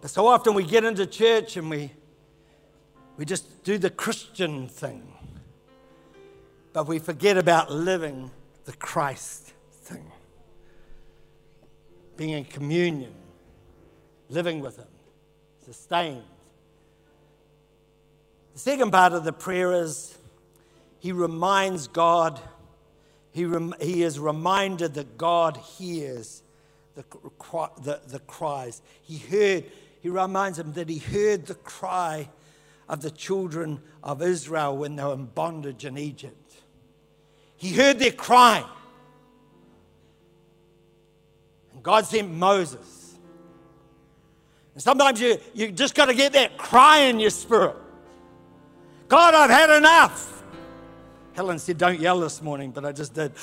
But 0.00 0.10
so 0.10 0.26
often 0.26 0.54
we 0.54 0.64
get 0.64 0.84
into 0.84 1.06
church 1.06 1.56
and 1.56 1.70
we, 1.70 1.90
we 3.16 3.24
just 3.24 3.64
do 3.64 3.78
the 3.78 3.90
Christian 3.90 4.68
thing. 4.68 5.02
But 6.74 6.86
we 6.88 6.98
forget 6.98 7.38
about 7.38 7.70
living 7.70 8.30
the 8.64 8.72
Christ 8.72 9.54
being 12.16 12.30
in 12.30 12.44
communion, 12.44 13.12
living 14.28 14.60
with 14.60 14.76
Him, 14.76 14.88
sustained. 15.64 16.22
The 18.54 18.60
second 18.60 18.92
part 18.92 19.12
of 19.12 19.24
the 19.24 19.32
prayer 19.32 19.72
is 19.72 20.16
he 21.04 21.12
reminds 21.12 21.86
God, 21.88 22.40
he, 23.32 23.44
rem, 23.44 23.74
he 23.78 24.04
is 24.04 24.18
reminded 24.18 24.94
that 24.94 25.18
God 25.18 25.58
hears 25.58 26.42
the, 26.94 27.04
the, 27.82 28.00
the 28.06 28.20
cries. 28.20 28.80
He 29.02 29.18
heard, 29.18 29.64
he 30.00 30.08
reminds 30.08 30.58
him 30.58 30.72
that 30.72 30.88
he 30.88 30.98
heard 30.98 31.44
the 31.44 31.56
cry 31.56 32.30
of 32.88 33.02
the 33.02 33.10
children 33.10 33.82
of 34.02 34.22
Israel 34.22 34.78
when 34.78 34.96
they 34.96 35.04
were 35.04 35.12
in 35.12 35.26
bondage 35.26 35.84
in 35.84 35.98
Egypt. 35.98 36.54
He 37.56 37.74
heard 37.74 37.98
their 37.98 38.12
cry. 38.12 38.64
God 41.84 42.04
sent 42.06 42.32
Moses. 42.32 43.14
And 44.72 44.82
sometimes 44.82 45.20
you, 45.20 45.38
you 45.52 45.70
just 45.70 45.94
got 45.94 46.06
to 46.06 46.14
get 46.14 46.32
that 46.32 46.56
cry 46.56 47.00
in 47.02 47.20
your 47.20 47.28
spirit. 47.30 47.76
God, 49.06 49.34
I've 49.34 49.50
had 49.50 49.68
enough. 49.70 50.42
Helen 51.34 51.58
said, 51.60 51.76
Don't 51.78 52.00
yell 52.00 52.18
this 52.18 52.40
morning, 52.40 52.70
but 52.70 52.86
I 52.86 52.92
just 52.92 53.12
did. 53.12 53.32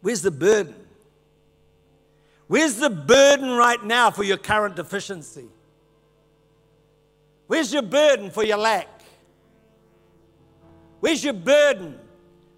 Where's 0.00 0.22
the 0.22 0.30
burden? 0.30 0.74
Where's 2.46 2.76
the 2.76 2.88
burden 2.90 3.50
right 3.50 3.84
now 3.84 4.10
for 4.10 4.22
your 4.22 4.38
current 4.38 4.76
deficiency? 4.76 5.48
Where's 7.48 7.70
your 7.70 7.82
burden 7.82 8.30
for 8.30 8.44
your 8.44 8.56
lack? 8.56 8.88
Where's 11.00 11.22
your 11.22 11.34
burden 11.34 11.98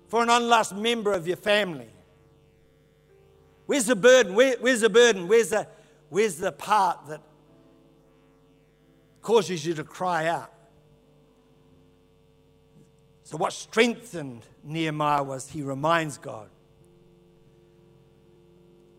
for 0.09 0.23
an 0.23 0.31
unlost 0.31 0.75
member 0.75 1.13
of 1.13 1.27
your 1.27 1.37
family? 1.37 1.89
Where's 3.67 3.87
the 3.87 3.97
burden? 3.97 4.35
Where, 4.35 4.57
where's 4.61 4.81
the 4.81 4.91
burden? 4.91 5.29
Where's 5.29 5.51
the, 5.51 5.67
where's 6.09 6.37
the 6.37 6.53
part 6.53 7.09
that 7.09 7.21
causes 9.23 9.67
you 9.67 9.75
to 9.75 9.85
cry 9.85 10.29
out? 10.29 10.53
So, 13.25 13.37
what 13.37 13.53
strengthened 13.53 14.43
Nehemiah 14.63 15.25
was 15.25 15.51
he 15.51 15.63
reminds 15.63 16.17
God. 16.17 16.49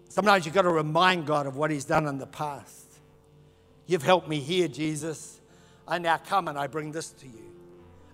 Sometimes 0.10 0.46
you've 0.46 0.56
got 0.56 0.64
to 0.64 0.70
remind 0.70 1.26
God 1.26 1.48
of 1.48 1.56
what 1.56 1.72
he's 1.72 1.86
done 1.86 2.08
in 2.08 2.18
the 2.18 2.28
past. 2.28 2.92
You've 3.86 4.04
helped 4.04 4.28
me 4.28 4.40
here, 4.40 4.68
Jesus. 4.68 5.40
I 5.88 5.98
now 6.00 6.18
come 6.18 6.50
and 6.50 6.58
I 6.58 6.68
bring 6.68 6.92
this 6.92 7.12
to 7.12 7.26
you. 7.26 7.47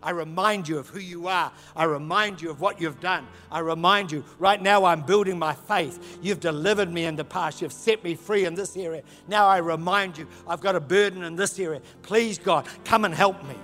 I 0.03 0.11
remind 0.11 0.67
you 0.67 0.77
of 0.77 0.87
who 0.89 0.99
you 0.99 1.27
are. 1.27 1.51
I 1.75 1.85
remind 1.85 2.41
you 2.41 2.49
of 2.49 2.61
what 2.61 2.79
you've 2.79 2.99
done. 2.99 3.27
I 3.51 3.59
remind 3.59 4.11
you, 4.11 4.23
right 4.39 4.61
now 4.61 4.85
I'm 4.85 5.01
building 5.01 5.39
my 5.39 5.53
faith. 5.53 6.19
You've 6.21 6.39
delivered 6.39 6.91
me 6.91 7.05
in 7.05 7.15
the 7.15 7.23
past. 7.23 7.61
You've 7.61 7.73
set 7.73 8.03
me 8.03 8.15
free 8.15 8.45
in 8.45 8.55
this 8.55 8.75
area. 8.77 9.03
Now 9.27 9.47
I 9.47 9.57
remind 9.57 10.17
you, 10.17 10.27
I've 10.47 10.61
got 10.61 10.75
a 10.75 10.79
burden 10.79 11.23
in 11.23 11.35
this 11.35 11.57
area. 11.59 11.81
Please, 12.01 12.37
God, 12.37 12.67
come 12.85 13.05
and 13.05 13.13
help 13.13 13.43
me. 13.45 13.55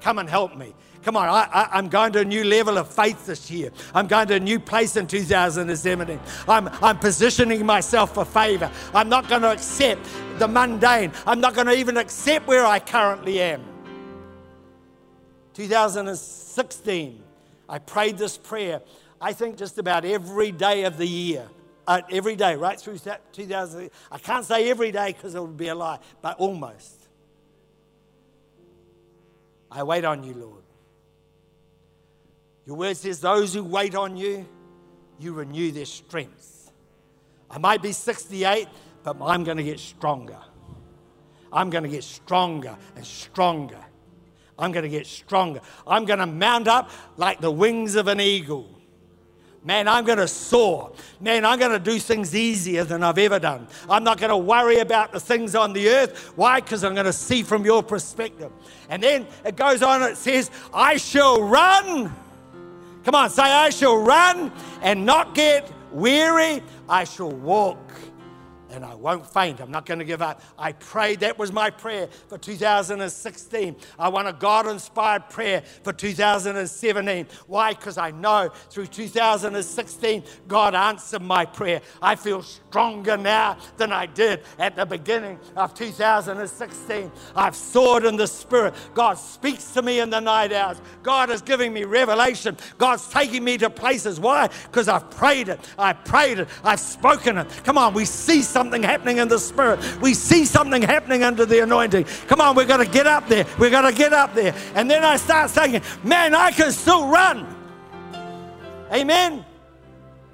Come 0.00 0.18
and 0.18 0.28
help 0.28 0.56
me. 0.56 0.74
Come 1.04 1.16
on, 1.16 1.28
I, 1.28 1.68
am 1.72 1.88
going 1.88 2.12
to 2.14 2.20
a 2.20 2.24
new 2.24 2.44
level 2.44 2.78
of 2.78 2.88
faith 2.88 3.26
this 3.26 3.50
year. 3.50 3.70
I'm 3.94 4.06
going 4.06 4.26
to 4.28 4.34
a 4.34 4.40
new 4.40 4.58
place 4.58 4.96
in 4.96 5.06
2017. 5.06 6.18
I'm, 6.48 6.68
I'm 6.82 6.98
positioning 6.98 7.64
myself 7.66 8.14
for 8.14 8.24
favor. 8.24 8.70
I'm 8.94 9.10
not 9.10 9.28
going 9.28 9.42
to 9.42 9.52
accept 9.52 10.00
the 10.38 10.48
mundane. 10.48 11.12
I'm 11.26 11.40
not 11.40 11.54
going 11.54 11.66
to 11.66 11.74
even 11.76 11.98
accept 11.98 12.46
where 12.46 12.64
I 12.64 12.78
currently 12.78 13.40
am. 13.40 13.73
2016, 15.54 17.22
I 17.68 17.78
prayed 17.78 18.18
this 18.18 18.36
prayer, 18.36 18.82
I 19.20 19.32
think 19.32 19.56
just 19.56 19.78
about 19.78 20.04
every 20.04 20.52
day 20.52 20.84
of 20.84 20.98
the 20.98 21.06
year. 21.06 21.48
Uh, 21.86 22.00
every 22.10 22.34
day, 22.34 22.56
right 22.56 22.80
through 22.80 22.98
2000. 23.32 23.90
I 24.10 24.18
can't 24.18 24.44
say 24.44 24.70
every 24.70 24.90
day 24.90 25.12
because 25.12 25.34
it 25.34 25.40
would 25.40 25.56
be 25.56 25.68
a 25.68 25.74
lie, 25.74 25.98
but 26.22 26.38
almost. 26.38 27.08
I 29.70 29.82
wait 29.82 30.04
on 30.04 30.24
you, 30.24 30.32
Lord. 30.34 30.62
Your 32.66 32.76
word 32.76 32.96
says, 32.96 33.20
Those 33.20 33.52
who 33.52 33.64
wait 33.64 33.94
on 33.94 34.16
you, 34.16 34.46
you 35.18 35.34
renew 35.34 35.72
their 35.72 35.84
strength. 35.84 36.72
I 37.50 37.58
might 37.58 37.82
be 37.82 37.92
68, 37.92 38.66
but 39.02 39.16
I'm 39.20 39.44
going 39.44 39.58
to 39.58 39.62
get 39.62 39.78
stronger. 39.78 40.38
I'm 41.52 41.70
going 41.70 41.84
to 41.84 41.90
get 41.90 42.04
stronger 42.04 42.76
and 42.96 43.04
stronger. 43.04 43.84
I'm 44.58 44.72
going 44.72 44.84
to 44.84 44.88
get 44.88 45.06
stronger. 45.06 45.60
I'm 45.86 46.04
going 46.04 46.20
to 46.20 46.26
mount 46.26 46.68
up 46.68 46.90
like 47.16 47.40
the 47.40 47.50
wings 47.50 47.96
of 47.96 48.08
an 48.08 48.20
eagle. 48.20 48.70
Man, 49.64 49.88
I'm 49.88 50.04
going 50.04 50.18
to 50.18 50.28
soar. 50.28 50.92
Man, 51.20 51.46
I'm 51.46 51.58
going 51.58 51.72
to 51.72 51.78
do 51.78 51.98
things 51.98 52.34
easier 52.36 52.84
than 52.84 53.02
I've 53.02 53.16
ever 53.16 53.38
done. 53.38 53.66
I'm 53.88 54.04
not 54.04 54.18
going 54.18 54.28
to 54.28 54.36
worry 54.36 54.80
about 54.80 55.10
the 55.10 55.18
things 55.18 55.54
on 55.54 55.72
the 55.72 55.88
earth. 55.88 56.32
Why? 56.36 56.60
Because 56.60 56.84
I'm 56.84 56.92
going 56.92 57.06
to 57.06 57.14
see 57.14 57.42
from 57.42 57.64
your 57.64 57.82
perspective. 57.82 58.52
And 58.90 59.02
then 59.02 59.26
it 59.44 59.56
goes 59.56 59.82
on, 59.82 60.02
it 60.02 60.18
says, 60.18 60.50
I 60.72 60.98
shall 60.98 61.42
run. 61.42 62.14
Come 63.04 63.14
on, 63.14 63.30
say, 63.30 63.42
I 63.42 63.70
shall 63.70 63.96
run 63.96 64.52
and 64.82 65.06
not 65.06 65.34
get 65.34 65.72
weary. 65.92 66.62
I 66.86 67.04
shall 67.04 67.30
walk 67.32 67.78
and 68.74 68.84
I 68.84 68.94
won't 68.94 69.26
faint. 69.26 69.60
I'm 69.60 69.70
not 69.70 69.86
going 69.86 70.00
to 70.00 70.04
give 70.04 70.20
up. 70.20 70.42
I 70.58 70.72
prayed. 70.72 71.20
That 71.20 71.38
was 71.38 71.52
my 71.52 71.70
prayer 71.70 72.08
for 72.28 72.36
2016. 72.38 73.76
I 73.98 74.08
want 74.08 74.28
a 74.28 74.32
God 74.32 74.66
inspired 74.66 75.28
prayer 75.30 75.62
for 75.82 75.92
2017. 75.92 77.26
Why? 77.46 77.72
Because 77.72 77.98
I 77.98 78.10
know 78.10 78.50
through 78.70 78.86
2016, 78.86 80.24
God 80.48 80.74
answered 80.74 81.22
my 81.22 81.44
prayer. 81.44 81.80
I 82.02 82.16
feel 82.16 82.42
stronger 82.42 83.16
now 83.16 83.58
than 83.76 83.92
I 83.92 84.06
did 84.06 84.42
at 84.58 84.76
the 84.76 84.84
beginning 84.84 85.38
of 85.56 85.74
2016. 85.74 87.12
I've 87.36 87.56
soared 87.56 88.04
in 88.04 88.16
the 88.16 88.26
Spirit. 88.26 88.74
God 88.94 89.14
speaks 89.14 89.72
to 89.72 89.82
me 89.82 90.00
in 90.00 90.10
the 90.10 90.20
night 90.20 90.52
hours. 90.52 90.80
God 91.02 91.30
is 91.30 91.42
giving 91.42 91.72
me 91.72 91.84
revelation. 91.84 92.56
God's 92.78 93.06
taking 93.08 93.44
me 93.44 93.56
to 93.58 93.70
places. 93.70 94.18
Why? 94.18 94.48
Because 94.64 94.88
I've 94.88 95.10
prayed 95.10 95.48
it. 95.48 95.60
I 95.78 95.92
prayed 95.92 96.40
it. 96.40 96.48
I've 96.64 96.80
spoken 96.80 97.38
it. 97.38 97.48
Come 97.64 97.78
on, 97.78 97.94
we 97.94 98.04
see 98.04 98.42
something 98.42 98.63
something 98.64 98.82
happening 98.82 99.18
in 99.18 99.28
the 99.28 99.38
spirit. 99.38 99.78
We 100.00 100.14
see 100.14 100.46
something 100.46 100.80
happening 100.80 101.22
under 101.22 101.44
the 101.44 101.62
anointing. 101.62 102.04
Come 102.28 102.40
on, 102.40 102.56
we've 102.56 102.66
got 102.66 102.78
to 102.78 102.86
get 102.86 103.06
up 103.06 103.28
there. 103.28 103.44
We've 103.58 103.70
got 103.70 103.82
to 103.82 103.94
get 103.94 104.14
up 104.14 104.34
there. 104.34 104.54
And 104.74 104.90
then 104.90 105.04
I 105.04 105.18
start 105.18 105.50
saying, 105.50 105.82
man, 106.02 106.34
I 106.34 106.50
can 106.50 106.72
still 106.72 107.08
run. 107.08 107.46
Amen. 108.90 109.44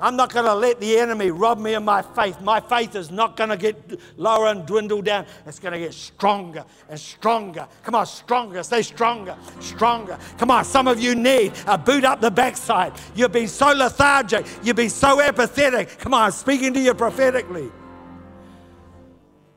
I'm 0.00 0.14
not 0.14 0.32
going 0.32 0.46
to 0.46 0.54
let 0.54 0.78
the 0.78 0.96
enemy 0.96 1.32
rob 1.32 1.58
me 1.58 1.74
of 1.74 1.82
my 1.82 2.02
faith. 2.02 2.40
My 2.40 2.60
faith 2.60 2.94
is 2.94 3.10
not 3.10 3.36
going 3.36 3.50
to 3.50 3.56
get 3.56 4.00
lower 4.16 4.46
and 4.46 4.64
dwindle 4.64 5.02
down. 5.02 5.26
It's 5.44 5.58
going 5.58 5.72
to 5.72 5.80
get 5.80 5.92
stronger 5.92 6.64
and 6.88 6.98
stronger. 6.98 7.66
Come 7.82 7.96
on, 7.96 8.06
stronger. 8.06 8.62
Stay 8.62 8.82
stronger, 8.82 9.36
stronger. 9.58 10.18
Come 10.38 10.52
on, 10.52 10.64
some 10.64 10.86
of 10.86 11.00
you 11.00 11.16
need 11.16 11.52
a 11.66 11.76
boot 11.76 12.04
up 12.04 12.20
the 12.20 12.30
backside. 12.30 12.92
You've 13.16 13.32
been 13.32 13.48
so 13.48 13.72
lethargic. 13.72 14.46
You've 14.62 14.76
been 14.76 14.88
so 14.88 15.20
apathetic. 15.20 15.98
Come 15.98 16.14
on, 16.14 16.30
speaking 16.30 16.72
to 16.74 16.80
you 16.80 16.94
prophetically. 16.94 17.70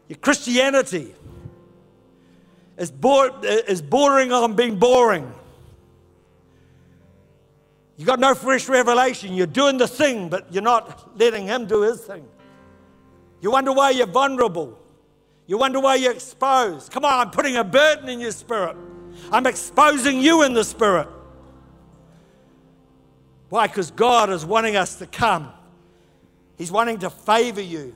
Your 0.08 0.18
Christianity 0.18 1.13
is, 2.78 2.92
is 3.68 3.82
bordering 3.82 4.32
on 4.32 4.56
being 4.56 4.78
boring. 4.78 5.32
You 7.98 8.06
got 8.06 8.20
no 8.20 8.34
fresh 8.34 8.68
revelation. 8.68 9.34
You're 9.34 9.48
doing 9.48 9.78
the 9.78 9.88
thing, 9.88 10.30
but 10.30 10.52
you're 10.52 10.63
not 10.63 11.18
letting 11.18 11.46
Him 11.46 11.68
do 11.68 11.82
His 11.84 12.02
thing. 12.02 12.28
You 13.42 13.52
wonder 13.52 13.72
why 13.72 13.92
you're 13.92 14.08
vulnerable. 14.08 14.80
You 15.48 15.58
wonder 15.58 15.80
why 15.80 15.96
you're 15.96 16.13
exposed. 16.13 16.92
Come 16.92 17.06
on, 17.06 17.28
I'm 17.28 17.32
putting 17.32 17.58
a 17.58 17.63
burden 17.63 18.10
in 18.10 18.20
your 18.20 18.32
spirit. 18.32 18.78
I'm 19.32 19.46
exposing 19.46 20.20
you 20.20 20.44
in 20.44 20.54
the 20.54 20.63
spirit. 20.63 21.08
Why? 23.50 23.68
Because 23.68 23.92
God 23.92 24.32
is 24.32 24.46
wanting 24.46 24.76
us 24.76 24.96
to 24.96 25.06
come. 25.06 25.52
He's 26.58 26.72
wanting 26.72 27.00
to 27.00 27.10
favor 27.10 27.62
you. 27.62 27.96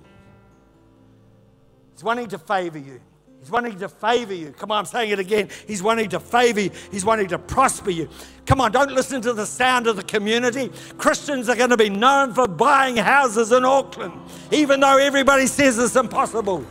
He's 1.97 2.03
wanting 2.03 2.27
to 2.27 2.37
favor 2.37 2.77
you. 2.77 3.01
He's 3.39 3.49
wanting 3.49 3.79
to 3.79 3.89
favor 3.89 4.35
you. 4.35 4.51
Come 4.51 4.71
on, 4.71 4.77
I'm 4.77 4.85
saying 4.85 5.09
it 5.09 5.17
again. 5.17 5.49
He's 5.65 5.81
wanting 5.81 6.09
to 6.09 6.19
favor 6.19 6.61
you. 6.61 6.69
He's 6.91 7.03
wanting 7.03 7.27
to 7.29 7.39
prosper 7.39 7.89
you. 7.89 8.07
Come 8.45 8.61
on, 8.61 8.71
don't 8.71 8.91
listen 8.91 9.19
to 9.23 9.33
the 9.33 9.47
sound 9.47 9.87
of 9.87 9.95
the 9.95 10.03
community. 10.03 10.71
Christians 10.99 11.49
are 11.49 11.55
going 11.55 11.71
to 11.71 11.77
be 11.77 11.89
known 11.89 12.35
for 12.35 12.47
buying 12.47 12.97
houses 12.97 13.51
in 13.51 13.65
Auckland, 13.65 14.13
even 14.51 14.79
though 14.79 14.97
everybody 14.97 15.47
says 15.47 15.79
it's 15.79 15.95
impossible. 15.95 16.63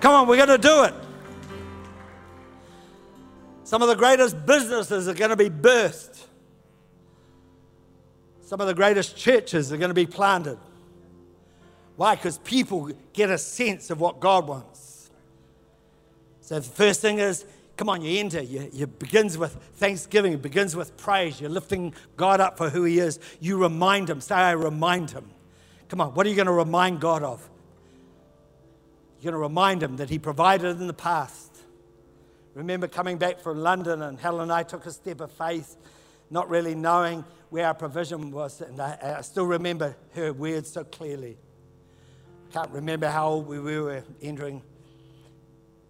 Come 0.00 0.12
on, 0.12 0.28
we're 0.28 0.36
going 0.36 0.48
to 0.48 0.58
do 0.58 0.84
it. 0.84 0.94
Some 3.64 3.80
of 3.80 3.88
the 3.88 3.96
greatest 3.96 4.44
businesses 4.44 5.08
are 5.08 5.14
going 5.14 5.30
to 5.30 5.36
be 5.36 5.48
birthed. 5.48 6.26
Some 8.42 8.60
of 8.60 8.66
the 8.66 8.74
greatest 8.74 9.16
churches 9.16 9.72
are 9.72 9.78
going 9.78 9.88
to 9.88 9.94
be 9.94 10.04
planted. 10.04 10.58
Why? 12.02 12.16
Because 12.16 12.38
people 12.38 12.90
get 13.12 13.30
a 13.30 13.38
sense 13.38 13.88
of 13.88 14.00
what 14.00 14.18
God 14.18 14.48
wants. 14.48 15.08
So 16.40 16.56
the 16.56 16.62
first 16.62 17.00
thing 17.00 17.20
is, 17.20 17.44
come 17.76 17.88
on, 17.88 18.02
you 18.02 18.18
enter. 18.18 18.42
You, 18.42 18.68
you 18.72 18.88
begins 18.88 19.38
with 19.38 19.54
thanksgiving. 19.76 20.32
It 20.32 20.42
begins 20.42 20.74
with 20.74 20.96
praise. 20.96 21.40
You're 21.40 21.48
lifting 21.48 21.94
God 22.16 22.40
up 22.40 22.58
for 22.58 22.70
who 22.70 22.82
He 22.82 22.98
is. 22.98 23.20
You 23.38 23.56
remind 23.56 24.10
Him. 24.10 24.20
Say, 24.20 24.34
I 24.34 24.50
remind 24.50 25.12
Him. 25.12 25.30
Come 25.88 26.00
on, 26.00 26.12
what 26.14 26.26
are 26.26 26.28
you 26.28 26.34
going 26.34 26.46
to 26.46 26.52
remind 26.52 26.98
God 27.00 27.22
of? 27.22 27.48
You're 29.20 29.30
going 29.30 29.40
to 29.40 29.48
remind 29.48 29.80
Him 29.80 29.98
that 29.98 30.10
He 30.10 30.18
provided 30.18 30.80
in 30.80 30.88
the 30.88 30.92
past. 30.92 31.56
Remember 32.54 32.88
coming 32.88 33.16
back 33.16 33.38
from 33.38 33.58
London, 33.58 34.02
and 34.02 34.18
Helen 34.18 34.42
and 34.42 34.52
I 34.52 34.64
took 34.64 34.86
a 34.86 34.90
step 34.90 35.20
of 35.20 35.30
faith, 35.30 35.76
not 36.30 36.50
really 36.50 36.74
knowing 36.74 37.24
where 37.50 37.68
our 37.68 37.74
provision 37.74 38.32
was. 38.32 38.60
And 38.60 38.80
I, 38.80 39.18
I 39.18 39.20
still 39.20 39.46
remember 39.46 39.94
her 40.16 40.32
words 40.32 40.68
so 40.68 40.82
clearly. 40.82 41.38
Can't 42.52 42.70
remember 42.70 43.08
how 43.08 43.28
old 43.28 43.46
we 43.46 43.58
were 43.58 44.04
entering 44.20 44.62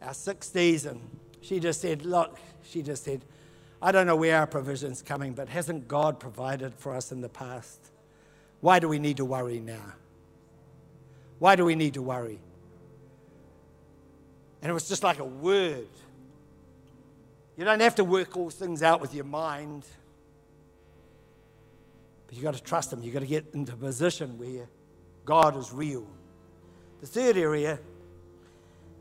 our 0.00 0.12
60s, 0.12 0.86
and 0.86 1.00
she 1.40 1.58
just 1.58 1.80
said, 1.80 2.06
Look, 2.06 2.38
she 2.62 2.82
just 2.82 3.02
said, 3.02 3.24
I 3.80 3.90
don't 3.90 4.06
know 4.06 4.14
where 4.14 4.38
our 4.38 4.46
provision's 4.46 5.02
coming, 5.02 5.32
but 5.32 5.48
hasn't 5.48 5.88
God 5.88 6.20
provided 6.20 6.72
for 6.76 6.94
us 6.94 7.10
in 7.10 7.20
the 7.20 7.28
past? 7.28 7.90
Why 8.60 8.78
do 8.78 8.88
we 8.88 9.00
need 9.00 9.16
to 9.16 9.24
worry 9.24 9.58
now? 9.58 9.94
Why 11.40 11.56
do 11.56 11.64
we 11.64 11.74
need 11.74 11.94
to 11.94 12.02
worry? 12.02 12.38
And 14.62 14.70
it 14.70 14.72
was 14.72 14.88
just 14.88 15.02
like 15.02 15.18
a 15.18 15.24
word. 15.24 15.88
You 17.56 17.64
don't 17.64 17.80
have 17.80 17.96
to 17.96 18.04
work 18.04 18.36
all 18.36 18.50
things 18.50 18.84
out 18.84 19.00
with 19.00 19.14
your 19.14 19.24
mind, 19.24 19.84
but 22.28 22.36
you've 22.36 22.44
got 22.44 22.54
to 22.54 22.62
trust 22.62 22.92
Him. 22.92 23.02
You've 23.02 23.14
got 23.14 23.20
to 23.20 23.26
get 23.26 23.46
into 23.52 23.72
a 23.72 23.76
position 23.76 24.38
where 24.38 24.68
God 25.24 25.56
is 25.56 25.72
real. 25.72 26.06
The 27.02 27.08
third 27.08 27.36
area 27.36 27.80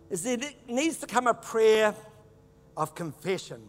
is 0.09 0.23
that 0.23 0.43
it 0.43 0.55
needs 0.67 0.97
to 0.97 1.05
come 1.05 1.27
a 1.27 1.35
prayer 1.35 1.93
of 2.75 2.95
confession. 2.95 3.61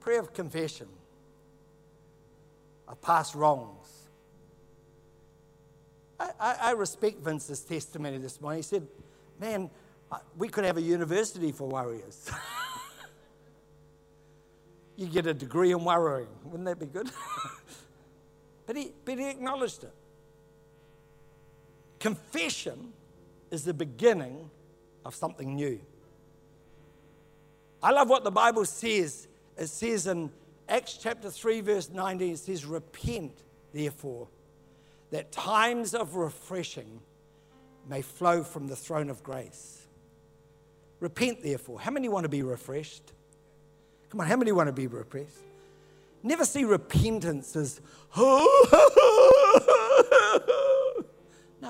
Prayer 0.00 0.20
of 0.20 0.34
confession 0.34 0.86
of 2.86 3.00
past 3.00 3.34
wrongs. 3.34 3.88
I, 6.20 6.30
I, 6.38 6.56
I 6.60 6.70
respect 6.72 7.20
Vince's 7.20 7.60
testimony 7.60 8.18
this 8.18 8.38
morning. 8.38 8.58
He 8.58 8.64
said, 8.64 8.86
Man, 9.40 9.70
we 10.36 10.48
could 10.48 10.66
have 10.66 10.76
a 10.76 10.82
university 10.82 11.52
for 11.52 11.68
warriors. 11.68 12.30
you 14.96 15.06
get 15.06 15.26
a 15.26 15.32
degree 15.32 15.72
in 15.72 15.82
worrying. 15.82 16.28
Wouldn't 16.44 16.66
that 16.66 16.78
be 16.78 16.86
good? 16.86 17.10
but, 18.66 18.76
he, 18.76 18.92
but 19.06 19.18
he 19.18 19.30
acknowledged 19.30 19.84
it. 19.84 19.94
Confession 21.98 22.92
is 23.50 23.64
the 23.64 23.74
beginning 23.74 24.50
of 25.04 25.14
something 25.14 25.54
new. 25.54 25.80
I 27.82 27.92
love 27.92 28.08
what 28.08 28.24
the 28.24 28.30
Bible 28.30 28.64
says. 28.64 29.28
It 29.56 29.68
says 29.68 30.06
in 30.06 30.30
Acts 30.68 30.98
chapter 31.00 31.30
3, 31.30 31.60
verse 31.60 31.90
19, 31.90 32.34
it 32.34 32.38
says, 32.38 32.64
Repent, 32.64 33.32
therefore, 33.72 34.28
that 35.10 35.32
times 35.32 35.94
of 35.94 36.16
refreshing 36.16 37.00
may 37.88 38.02
flow 38.02 38.42
from 38.42 38.66
the 38.68 38.76
throne 38.76 39.08
of 39.08 39.22
grace. 39.22 39.86
Repent, 41.00 41.42
therefore. 41.42 41.80
How 41.80 41.90
many 41.90 42.08
want 42.08 42.24
to 42.24 42.28
be 42.28 42.42
refreshed? 42.42 43.12
Come 44.10 44.20
on, 44.20 44.26
how 44.26 44.36
many 44.36 44.52
want 44.52 44.66
to 44.66 44.72
be 44.72 44.86
refreshed? 44.86 45.38
Never 46.22 46.44
see 46.44 46.64
repentance 46.64 47.54
as, 47.56 47.80
oh, 48.16 49.74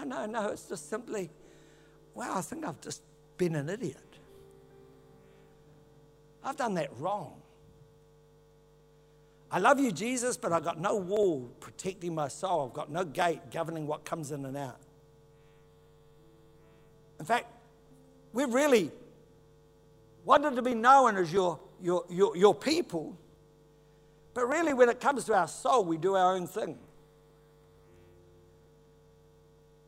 No, 0.05 0.27
no, 0.27 0.27
no. 0.27 0.49
It's 0.49 0.69
just 0.69 0.89
simply, 0.89 1.31
wow, 2.15 2.37
I 2.37 2.41
think 2.41 2.65
I've 2.65 2.81
just 2.81 3.03
been 3.37 3.55
an 3.55 3.69
idiot. 3.69 3.97
I've 6.45 6.57
done 6.57 6.75
that 6.75 6.91
wrong. 6.99 7.35
I 9.51 9.59
love 9.59 9.81
you, 9.81 9.91
Jesus, 9.93 10.37
but 10.37 10.53
I've 10.53 10.65
got 10.65 10.79
no 10.79 10.97
wall 10.97 11.51
protecting 11.61 12.15
my 12.15 12.29
soul. 12.29 12.67
I've 12.69 12.75
got 12.75 12.91
no 12.91 13.05
gate 13.05 13.51
governing 13.51 13.87
what 13.87 14.05
comes 14.05 14.31
in 14.31 14.45
and 14.45 14.57
out. 14.57 14.79
In 17.19 17.25
fact, 17.25 17.47
we 18.33 18.45
really 18.45 18.93
wanted 20.25 20.55
to 20.57 20.63
be 20.63 20.75
known 20.75 21.17
as 21.17 21.33
your, 21.33 21.59
your, 21.81 22.05
your, 22.11 22.37
your 22.37 22.55
people, 22.55 23.17
but 24.35 24.47
really, 24.47 24.73
when 24.73 24.89
it 24.89 25.01
comes 25.01 25.25
to 25.25 25.35
our 25.35 25.49
soul, 25.49 25.85
we 25.85 25.97
do 25.97 26.15
our 26.15 26.37
own 26.37 26.47
thing. 26.47 26.79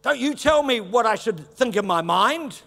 Don't 0.02 0.18
you 0.18 0.34
tell 0.34 0.62
me 0.62 0.80
what 0.80 1.06
I 1.06 1.14
should 1.14 1.38
think 1.56 1.76
in 1.76 1.86
my 1.86 2.00
mind. 2.00 2.60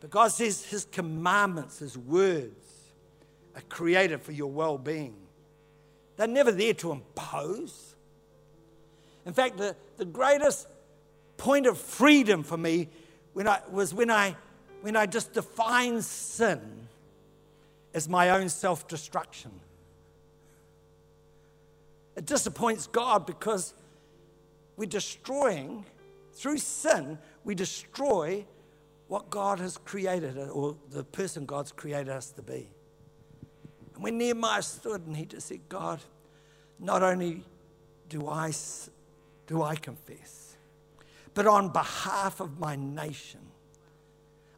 But 0.00 0.10
God 0.10 0.28
says 0.28 0.64
His 0.64 0.86
commandments, 0.86 1.78
His 1.78 1.96
words, 1.96 2.54
are 3.54 3.62
created 3.62 4.22
for 4.22 4.32
your 4.32 4.50
well 4.50 4.78
being. 4.78 5.14
They're 6.16 6.26
never 6.26 6.52
there 6.52 6.74
to 6.74 6.92
impose. 6.92 7.94
In 9.24 9.32
fact, 9.32 9.56
the, 9.56 9.76
the 9.96 10.04
greatest 10.04 10.66
point 11.36 11.66
of 11.66 11.78
freedom 11.78 12.42
for 12.42 12.56
me 12.56 12.88
when 13.32 13.48
I, 13.48 13.60
was 13.70 13.94
when 13.94 14.10
I, 14.10 14.36
when 14.82 14.96
I 14.96 15.06
just 15.06 15.32
defined 15.32 16.04
sin 16.04 16.60
as 17.94 18.08
my 18.08 18.30
own 18.30 18.48
self 18.48 18.86
destruction. 18.88 19.50
It 22.16 22.26
disappoints 22.26 22.86
God 22.86 23.26
because 23.26 23.74
we're 24.76 24.86
destroying, 24.86 25.84
through 26.32 26.58
sin, 26.58 27.18
we 27.44 27.54
destroy 27.54 28.44
what 29.08 29.30
God 29.30 29.58
has 29.58 29.76
created 29.78 30.38
or 30.38 30.76
the 30.90 31.04
person 31.04 31.44
God's 31.44 31.72
created 31.72 32.10
us 32.10 32.30
to 32.32 32.42
be. 32.42 32.68
And 33.94 34.04
when 34.04 34.18
Nehemiah 34.18 34.62
stood 34.62 35.06
and 35.06 35.16
he 35.16 35.24
just 35.24 35.48
said, 35.48 35.60
God, 35.68 36.00
not 36.78 37.02
only 37.02 37.44
do 38.08 38.28
I, 38.28 38.52
do 39.46 39.62
I 39.62 39.76
confess, 39.76 40.56
but 41.34 41.46
on 41.46 41.68
behalf 41.70 42.40
of 42.40 42.58
my 42.58 42.76
nation, 42.76 43.40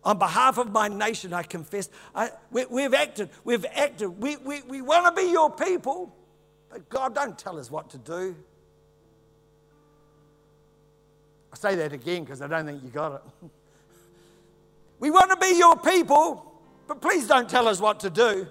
on 0.04 0.18
behalf 0.18 0.58
of 0.58 0.70
my 0.70 0.88
nation, 0.88 1.32
I 1.32 1.44
confess. 1.44 1.88
I, 2.14 2.30
we, 2.50 2.82
have 2.82 2.94
acted, 2.94 3.30
we've 3.44 3.64
acted. 3.64 4.08
We, 4.08 4.36
we, 4.36 4.62
we 4.62 4.82
want 4.82 5.06
to 5.06 5.22
be 5.22 5.30
your 5.30 5.50
people, 5.50 6.14
but 6.72 6.88
God, 6.88 7.14
don't 7.14 7.38
tell 7.38 7.58
us 7.58 7.70
what 7.70 7.90
to 7.90 7.98
do. 7.98 8.34
I 11.52 11.56
say 11.56 11.74
that 11.74 11.92
again 11.92 12.24
because 12.24 12.40
I 12.40 12.46
don't 12.46 12.64
think 12.64 12.82
you 12.82 12.88
got 12.88 13.16
it. 13.16 13.20
we 14.98 15.10
want 15.10 15.30
to 15.30 15.36
be 15.36 15.58
your 15.58 15.76
people, 15.76 16.50
but 16.88 17.02
please 17.02 17.28
don't 17.28 17.48
tell 17.48 17.68
us 17.68 17.78
what 17.78 18.00
to 18.00 18.08
do. 18.08 18.46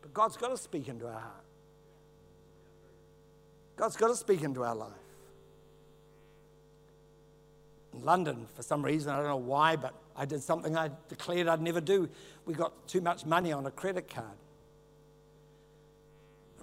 But 0.00 0.14
God's 0.14 0.38
got 0.38 0.48
to 0.48 0.56
speak 0.56 0.88
into 0.88 1.06
our 1.06 1.20
heart. 1.20 1.44
God's 3.76 3.96
got 3.96 4.08
to 4.08 4.16
speak 4.16 4.42
into 4.42 4.64
our 4.64 4.74
life. 4.74 4.90
In 7.92 8.02
London, 8.02 8.46
for 8.54 8.62
some 8.62 8.82
reason, 8.82 9.12
I 9.12 9.16
don't 9.16 9.26
know 9.26 9.36
why, 9.36 9.76
but 9.76 9.92
I 10.16 10.24
did 10.24 10.42
something 10.42 10.76
I 10.76 10.90
declared 11.08 11.46
I'd 11.46 11.60
never 11.60 11.80
do. 11.80 12.08
We 12.46 12.54
got 12.54 12.88
too 12.88 13.00
much 13.00 13.26
money 13.26 13.52
on 13.52 13.66
a 13.66 13.70
credit 13.70 14.08
card. 14.08 14.26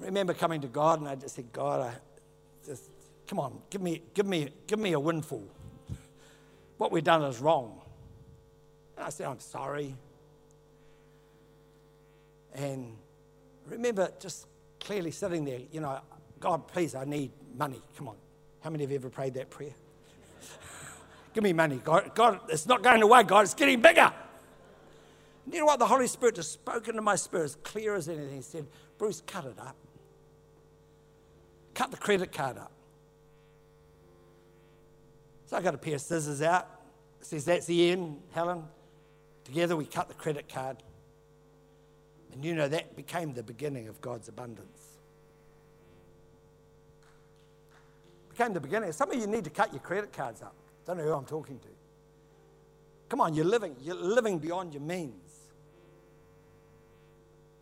I 0.02 0.06
remember 0.06 0.34
coming 0.34 0.62
to 0.62 0.68
God 0.68 1.00
and 1.00 1.08
I 1.08 1.16
just 1.16 1.36
said, 1.36 1.52
God, 1.54 1.82
I 1.82 1.94
just 2.66 2.90
come 3.28 3.40
on, 3.40 3.62
give 3.70 3.82
me, 3.82 4.02
give 4.14 4.26
me, 4.26 4.50
give 4.68 4.80
me 4.80 4.94
a 4.94 5.00
windfall. 5.00 5.44
What 6.78 6.92
we've 6.92 7.04
done 7.04 7.22
is 7.24 7.40
wrong. 7.40 7.80
And 8.98 9.06
I 9.06 9.10
said, 9.10 9.28
I'm 9.28 9.40
sorry. 9.40 9.96
And 12.56 12.96
I 13.68 13.72
remember 13.72 14.10
just 14.20 14.48
clearly 14.80 15.12
sitting 15.12 15.46
there, 15.46 15.60
you 15.72 15.80
know, 15.80 16.00
God, 16.40 16.68
please, 16.68 16.94
I 16.96 17.06
need 17.06 17.32
money. 17.58 17.82
Come 17.98 18.10
on. 18.10 18.16
How 18.62 18.70
many 18.70 18.86
you 18.86 18.96
ever 18.96 19.10
prayed 19.10 19.34
that 19.36 19.50
prayer? 19.50 19.74
Give 21.34 21.44
me 21.44 21.54
money. 21.54 21.82
God, 21.84 22.12
God, 22.14 22.40
it's 22.50 22.68
not 22.68 22.84
going 22.84 23.02
away, 23.02 23.24
God, 23.24 23.42
it's 23.42 23.54
getting 23.54 23.82
bigger. 23.82 24.12
And 25.46 25.54
you 25.54 25.60
know 25.60 25.66
what? 25.66 25.80
The 25.80 25.88
Holy 25.88 26.08
Spirit 26.08 26.36
just 26.36 26.52
spoke 26.52 26.88
into 26.88 27.02
my 27.02 27.16
spirit 27.16 27.46
as 27.46 27.56
clear 27.64 27.96
as 27.96 28.08
anything. 28.08 28.36
He 28.36 28.42
said, 28.42 28.68
Bruce, 28.98 29.22
cut 29.26 29.46
it 29.46 29.60
up. 29.60 29.76
Cut 31.74 31.92
the 31.92 31.98
credit 31.98 32.32
card 32.32 32.58
up. 32.58 32.72
So 35.48 35.58
I 35.58 35.62
got 35.62 35.74
a 35.74 35.78
pair 35.78 35.96
of 35.96 36.02
scissors 36.02 36.42
out. 36.42 36.70
Says, 37.22 37.46
That's 37.46 37.66
the 37.66 37.92
end, 37.92 38.22
Helen. 38.32 38.64
Together 39.44 39.76
we 39.76 39.86
cut 39.86 40.08
the 40.08 40.14
credit 40.14 40.48
card. 40.48 40.78
And 42.32 42.46
you 42.46 42.56
know, 42.56 42.68
that 42.68 42.96
became 42.96 43.34
the 43.34 43.44
beginning 43.44 43.88
of 43.88 44.00
God's 44.02 44.28
abundance. 44.28 44.94
became 48.36 48.54
the 48.54 48.60
beginning. 48.60 48.92
Some 48.92 49.12
of 49.12 49.20
you 49.20 49.28
need 49.28 49.44
to 49.44 49.50
cut 49.50 49.72
your 49.72 49.82
credit 49.82 50.12
cards 50.12 50.42
up. 50.42 50.56
Don't 50.86 50.98
know 50.98 51.04
who 51.04 51.14
I'm 51.14 51.26
talking 51.26 51.60
to. 51.60 51.68
Come 53.10 53.22
on, 53.22 53.34
you're 53.34 53.46
living. 53.46 53.76
You're 53.82 53.96
living 53.96 54.40
beyond 54.40 54.74
your 54.74 54.82
means. 54.82 55.14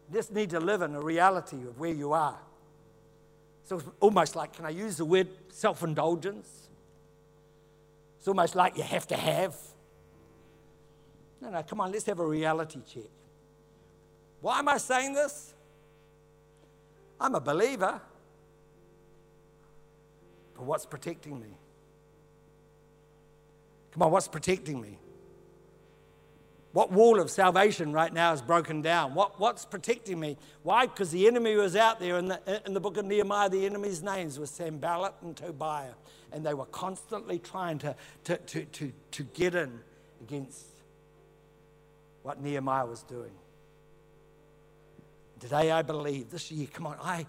You 0.10 0.16
just 0.18 0.32
need 0.32 0.50
to 0.52 0.60
live 0.60 0.82
in 0.82 0.96
a 0.96 1.02
reality 1.02 1.58
of 1.58 1.80
where 1.80 1.94
you 1.94 2.14
are. 2.14 2.40
So 3.64 3.78
it's 3.78 3.88
almost 4.00 4.36
like, 4.36 4.54
can 4.54 4.66
I 4.66 4.70
use 4.70 4.98
the 4.98 5.06
word 5.06 5.28
self 5.50 5.84
indulgence? 5.84 6.70
It's 8.18 8.28
almost 8.28 8.56
like 8.56 8.78
you 8.78 8.84
have 8.84 9.08
to 9.08 9.18
have. 9.18 9.56
No, 11.42 11.50
no, 11.50 11.64
come 11.64 11.82
on, 11.82 11.92
let's 11.92 12.06
have 12.06 12.20
a 12.20 12.26
reality 12.26 12.80
check. 12.88 13.10
Why 14.42 14.60
am 14.60 14.68
I 14.68 14.78
saying 14.78 15.14
this? 15.14 15.54
I'm 17.20 17.36
a 17.36 17.40
believer. 17.40 18.02
But 20.56 20.64
what's 20.64 20.86
protecting 20.86 21.40
me? 21.40 21.58
Come 23.92 24.04
on, 24.04 24.12
what's 24.12 24.28
protecting 24.28 24.80
me? 24.82 24.98
What 26.74 26.92
wall 26.92 27.20
of 27.20 27.30
salvation 27.30 27.92
right 27.92 28.14
now 28.14 28.32
is 28.32 28.42
broken 28.42 28.82
down? 28.82 29.14
What, 29.14 29.40
what's 29.40 29.66
protecting 29.66 30.20
me? 30.20 30.38
Why? 30.64 30.86
Because 30.86 31.12
the 31.12 31.28
enemy 31.28 31.56
was 31.56 31.76
out 31.76 32.00
there. 32.00 32.18
In 32.18 32.30
the, 32.30 32.62
in 32.66 32.74
the 32.74 32.80
book 32.80 32.96
of 32.96 33.06
Nehemiah, 33.06 33.50
the 33.50 33.66
enemy's 33.66 34.02
names 34.02 34.40
were 34.40 34.46
Sanballat 34.46 35.16
and 35.22 35.36
Tobiah. 35.36 35.94
And 36.32 36.46
they 36.46 36.54
were 36.54 36.66
constantly 36.66 37.40
trying 37.40 37.80
to, 37.80 37.94
to, 38.24 38.38
to, 38.38 38.64
to, 38.64 38.94
to 39.12 39.24
get 39.24 39.54
in 39.54 39.82
against 40.22 40.66
what 42.24 42.42
Nehemiah 42.42 42.86
was 42.86 43.04
doing. 43.04 43.32
Today, 45.42 45.72
I 45.72 45.82
believe 45.82 46.30
this 46.30 46.52
year, 46.52 46.68
come 46.72 46.88
on, 46.88 46.96
I, 47.02 47.26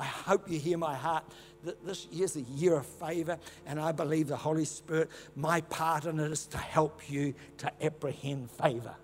I, 0.00 0.04
hope 0.04 0.50
you 0.50 0.58
hear 0.58 0.78
my 0.78 0.94
heart 0.94 1.24
that 1.64 1.84
this 1.84 2.06
year's 2.10 2.36
a 2.36 2.40
year 2.40 2.74
of 2.74 2.86
favor, 2.86 3.38
and 3.66 3.78
I 3.78 3.92
believe 3.92 4.28
the 4.28 4.36
Holy 4.36 4.64
Spirit, 4.64 5.10
my 5.36 5.60
part 5.62 6.06
in 6.06 6.18
it 6.18 6.32
is 6.32 6.46
to 6.46 6.58
help 6.58 7.10
you 7.10 7.34
to 7.58 7.70
apprehend 7.84 8.50
favor. 8.50 8.94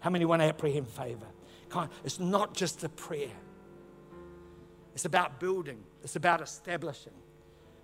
How 0.00 0.10
many 0.10 0.24
want 0.24 0.42
to 0.42 0.48
apprehend 0.48 0.88
favor? 0.88 1.26
It's 2.04 2.18
not 2.18 2.54
just 2.54 2.82
a 2.84 2.88
prayer, 2.88 3.30
it's 4.94 5.04
about 5.04 5.40
building, 5.40 5.82
it's 6.02 6.16
about 6.16 6.40
establishing. 6.40 7.12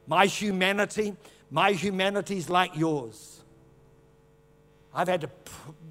My 0.06 0.26
humanity, 0.26 1.14
my 1.50 1.72
humanity 1.72 2.38
is 2.38 2.48
like 2.48 2.76
yours. 2.76 3.42
I've 4.94 5.08
had 5.08 5.20
to 5.20 5.30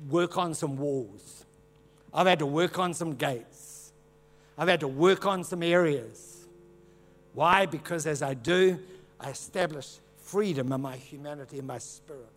work 0.10 0.38
on 0.38 0.54
some 0.54 0.78
walls. 0.78 1.46
I've 2.14 2.28
had 2.28 2.40
to 2.40 2.46
work 2.46 2.80
on 2.80 2.94
some 2.94 3.14
gates. 3.14 3.94
I've 4.58 4.68
had 4.68 4.80
to 4.80 4.88
work 4.88 5.26
on 5.26 5.44
some 5.44 5.62
areas. 5.62 6.37
Why? 7.38 7.68
Because 7.68 8.08
as 8.08 8.24
I 8.24 8.34
do, 8.34 8.80
I 9.20 9.30
establish 9.30 10.00
freedom 10.24 10.72
in 10.72 10.82
my 10.82 10.96
humanity 10.96 11.60
and 11.60 11.68
my 11.68 11.78
spirit. 11.78 12.32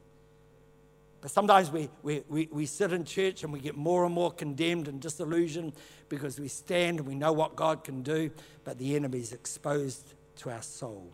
But 1.22 1.30
sometimes 1.30 1.70
we, 1.70 1.88
we, 2.02 2.22
we, 2.28 2.50
we 2.52 2.66
sit 2.66 2.92
in 2.92 3.06
church 3.06 3.42
and 3.42 3.50
we 3.50 3.60
get 3.60 3.78
more 3.78 4.04
and 4.04 4.12
more 4.14 4.30
condemned 4.30 4.88
and 4.88 5.00
disillusioned 5.00 5.72
because 6.10 6.38
we 6.38 6.48
stand 6.48 6.98
and 6.98 7.08
we 7.08 7.14
know 7.14 7.32
what 7.32 7.56
God 7.56 7.82
can 7.82 8.02
do, 8.02 8.30
but 8.62 8.76
the 8.76 8.94
enemy 8.94 9.20
is 9.20 9.32
exposed 9.32 10.12
to 10.36 10.50
our 10.50 10.60
soul. 10.60 11.10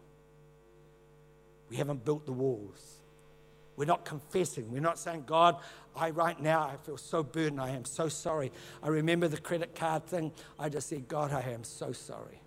We 1.70 1.76
haven't 1.76 2.04
built 2.04 2.26
the 2.26 2.32
walls. 2.32 2.96
We're 3.76 3.84
not 3.84 4.04
confessing. 4.04 4.68
We're 4.72 4.80
not 4.80 4.98
saying, 4.98 5.26
God, 5.28 5.60
I 5.94 6.10
right 6.10 6.40
now 6.42 6.62
I 6.62 6.76
feel 6.84 6.96
so 6.96 7.22
burdened. 7.22 7.60
I 7.60 7.70
am 7.70 7.84
so 7.84 8.08
sorry. 8.08 8.50
I 8.82 8.88
remember 8.88 9.28
the 9.28 9.38
credit 9.38 9.76
card 9.76 10.06
thing. 10.06 10.32
I 10.58 10.70
just 10.70 10.88
said, 10.88 11.06
God, 11.06 11.32
I 11.32 11.42
am 11.52 11.62
so 11.62 11.92
sorry. 11.92 12.40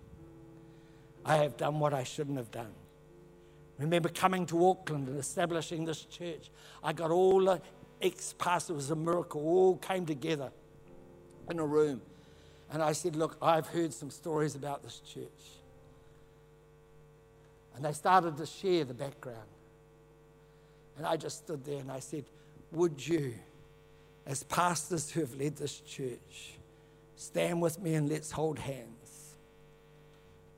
I 1.24 1.36
have 1.36 1.56
done 1.56 1.78
what 1.78 1.94
I 1.94 2.04
shouldn't 2.04 2.36
have 2.36 2.50
done. 2.50 2.72
Remember 3.78 4.08
coming 4.08 4.46
to 4.46 4.66
Auckland 4.66 5.08
and 5.08 5.18
establishing 5.18 5.84
this 5.84 6.04
church. 6.04 6.50
I 6.82 6.92
got 6.92 7.10
all 7.10 7.44
the 7.44 7.60
ex 8.02 8.34
pastors, 8.38 8.70
it 8.70 8.74
was 8.74 8.90
a 8.90 8.96
miracle, 8.96 9.40
all 9.40 9.76
came 9.76 10.04
together 10.04 10.50
in 11.50 11.58
a 11.58 11.64
room. 11.64 12.00
And 12.70 12.82
I 12.82 12.92
said, 12.92 13.16
Look, 13.16 13.36
I've 13.42 13.66
heard 13.66 13.92
some 13.92 14.10
stories 14.10 14.54
about 14.54 14.82
this 14.82 15.00
church. 15.00 15.24
And 17.74 17.84
they 17.84 17.92
started 17.92 18.36
to 18.36 18.46
share 18.46 18.84
the 18.84 18.94
background. 18.94 19.38
And 20.96 21.06
I 21.06 21.16
just 21.16 21.38
stood 21.38 21.64
there 21.64 21.80
and 21.80 21.90
I 21.90 22.00
said, 22.00 22.24
Would 22.72 23.06
you, 23.06 23.34
as 24.26 24.42
pastors 24.42 25.10
who 25.10 25.20
have 25.20 25.34
led 25.34 25.56
this 25.56 25.80
church, 25.80 26.58
stand 27.16 27.62
with 27.62 27.80
me 27.80 27.94
and 27.94 28.08
let's 28.08 28.30
hold 28.30 28.58
hands? 28.58 28.99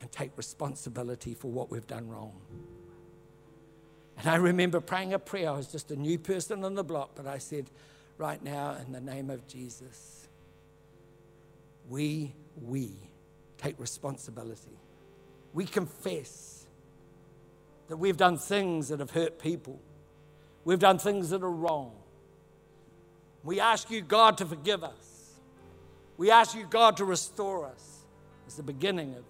And 0.03 0.13
take 0.13 0.37
responsibility 0.37 1.33
for 1.33 1.51
what 1.51 1.71
we've 1.71 1.87
done 1.87 2.09
wrong. 2.09 2.33
And 4.19 4.29
I 4.29 4.35
remember 4.35 4.81
praying 4.81 5.15
a 5.15 5.19
prayer. 5.19 5.49
I 5.49 5.53
was 5.53 5.69
just 5.69 5.91
a 5.91 5.97
new 5.97 6.19
person 6.19 6.65
on 6.65 6.75
the 6.75 6.85
block, 6.85 7.13
but 7.15 7.27
I 7.27 7.39
said, 7.39 7.71
right 8.19 8.43
now, 8.43 8.77
in 8.85 8.93
the 8.93 9.01
name 9.01 9.31
of 9.31 9.47
Jesus, 9.47 10.29
we, 11.89 12.35
we 12.61 12.91
take 13.59 13.79
responsibility. 13.79 14.77
We 15.55 15.65
confess 15.65 16.67
that 17.89 17.97
we've 17.97 18.17
done 18.17 18.39
things 18.39 18.89
that 18.89 19.01
have 19.01 19.11
hurt 19.11 19.39
people. 19.39 19.81
We've 20.65 20.79
done 20.79 20.99
things 20.99 21.31
that 21.31 21.43
are 21.43 21.51
wrong. 21.51 21.93
We 23.45 23.61
ask 23.61 23.91
you, 23.91 24.03
God, 24.03 24.39
to 24.39 24.47
forgive 24.47 24.85
us. 24.85 25.33
We 26.17 26.31
ask 26.31 26.55
you, 26.55 26.67
God, 26.69 26.97
to 26.99 27.05
restore 27.05 27.67
us. 27.67 28.05
It's 28.47 28.57
the 28.57 28.63
beginning 28.63 29.15
of 29.15 29.25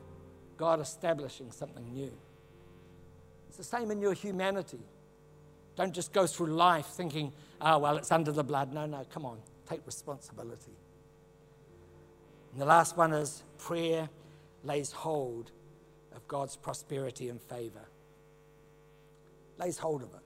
God 0.63 0.79
establishing 0.79 1.51
something 1.51 1.93
new. 1.93 2.13
It's 3.49 3.57
the 3.57 3.65
same 3.65 3.91
in 3.91 4.01
your 4.01 4.13
humanity. 4.13 4.79
Don't 5.75 5.93
just 5.93 6.13
go 6.13 6.25
through 6.25 6.55
life 6.55 6.87
thinking, 6.87 7.33
oh, 7.61 7.79
well, 7.81 7.97
it's 7.97 8.13
under 8.13 8.31
the 8.31 8.45
blood. 8.45 8.73
No, 8.73 8.87
no, 8.87 9.05
come 9.13 9.27
on, 9.27 9.39
take 9.69 9.85
responsibility. 9.85 10.71
And 12.53 12.61
the 12.61 12.65
last 12.65 12.97
one 12.97 13.13
is 13.13 13.43
prayer 13.59 14.09
lays 14.63 14.93
hold 14.93 15.51
of 16.15 16.29
God's 16.29 16.55
prosperity 16.55 17.29
and 17.29 17.43
favor. 17.43 17.89
Lays 19.59 19.79
hold 19.79 20.05
of 20.05 20.15
it. 20.15 20.23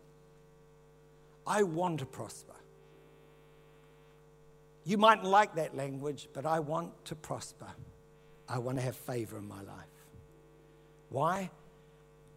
I 1.47 1.63
want 1.63 2.01
to 2.01 2.05
prosper. 2.05 2.53
You 4.85 4.99
mightn't 4.99 5.29
like 5.29 5.55
that 5.55 5.75
language, 5.75 6.29
but 6.35 6.45
I 6.45 6.61
want 6.61 7.07
to 7.07 7.15
prosper. 7.15 7.69
I 8.47 8.59
want 8.59 8.77
to 8.77 8.85
have 8.85 8.97
favor 8.97 9.39
in 9.39 9.49
my 9.49 9.63
life. 9.63 9.96
Why? 11.09 11.51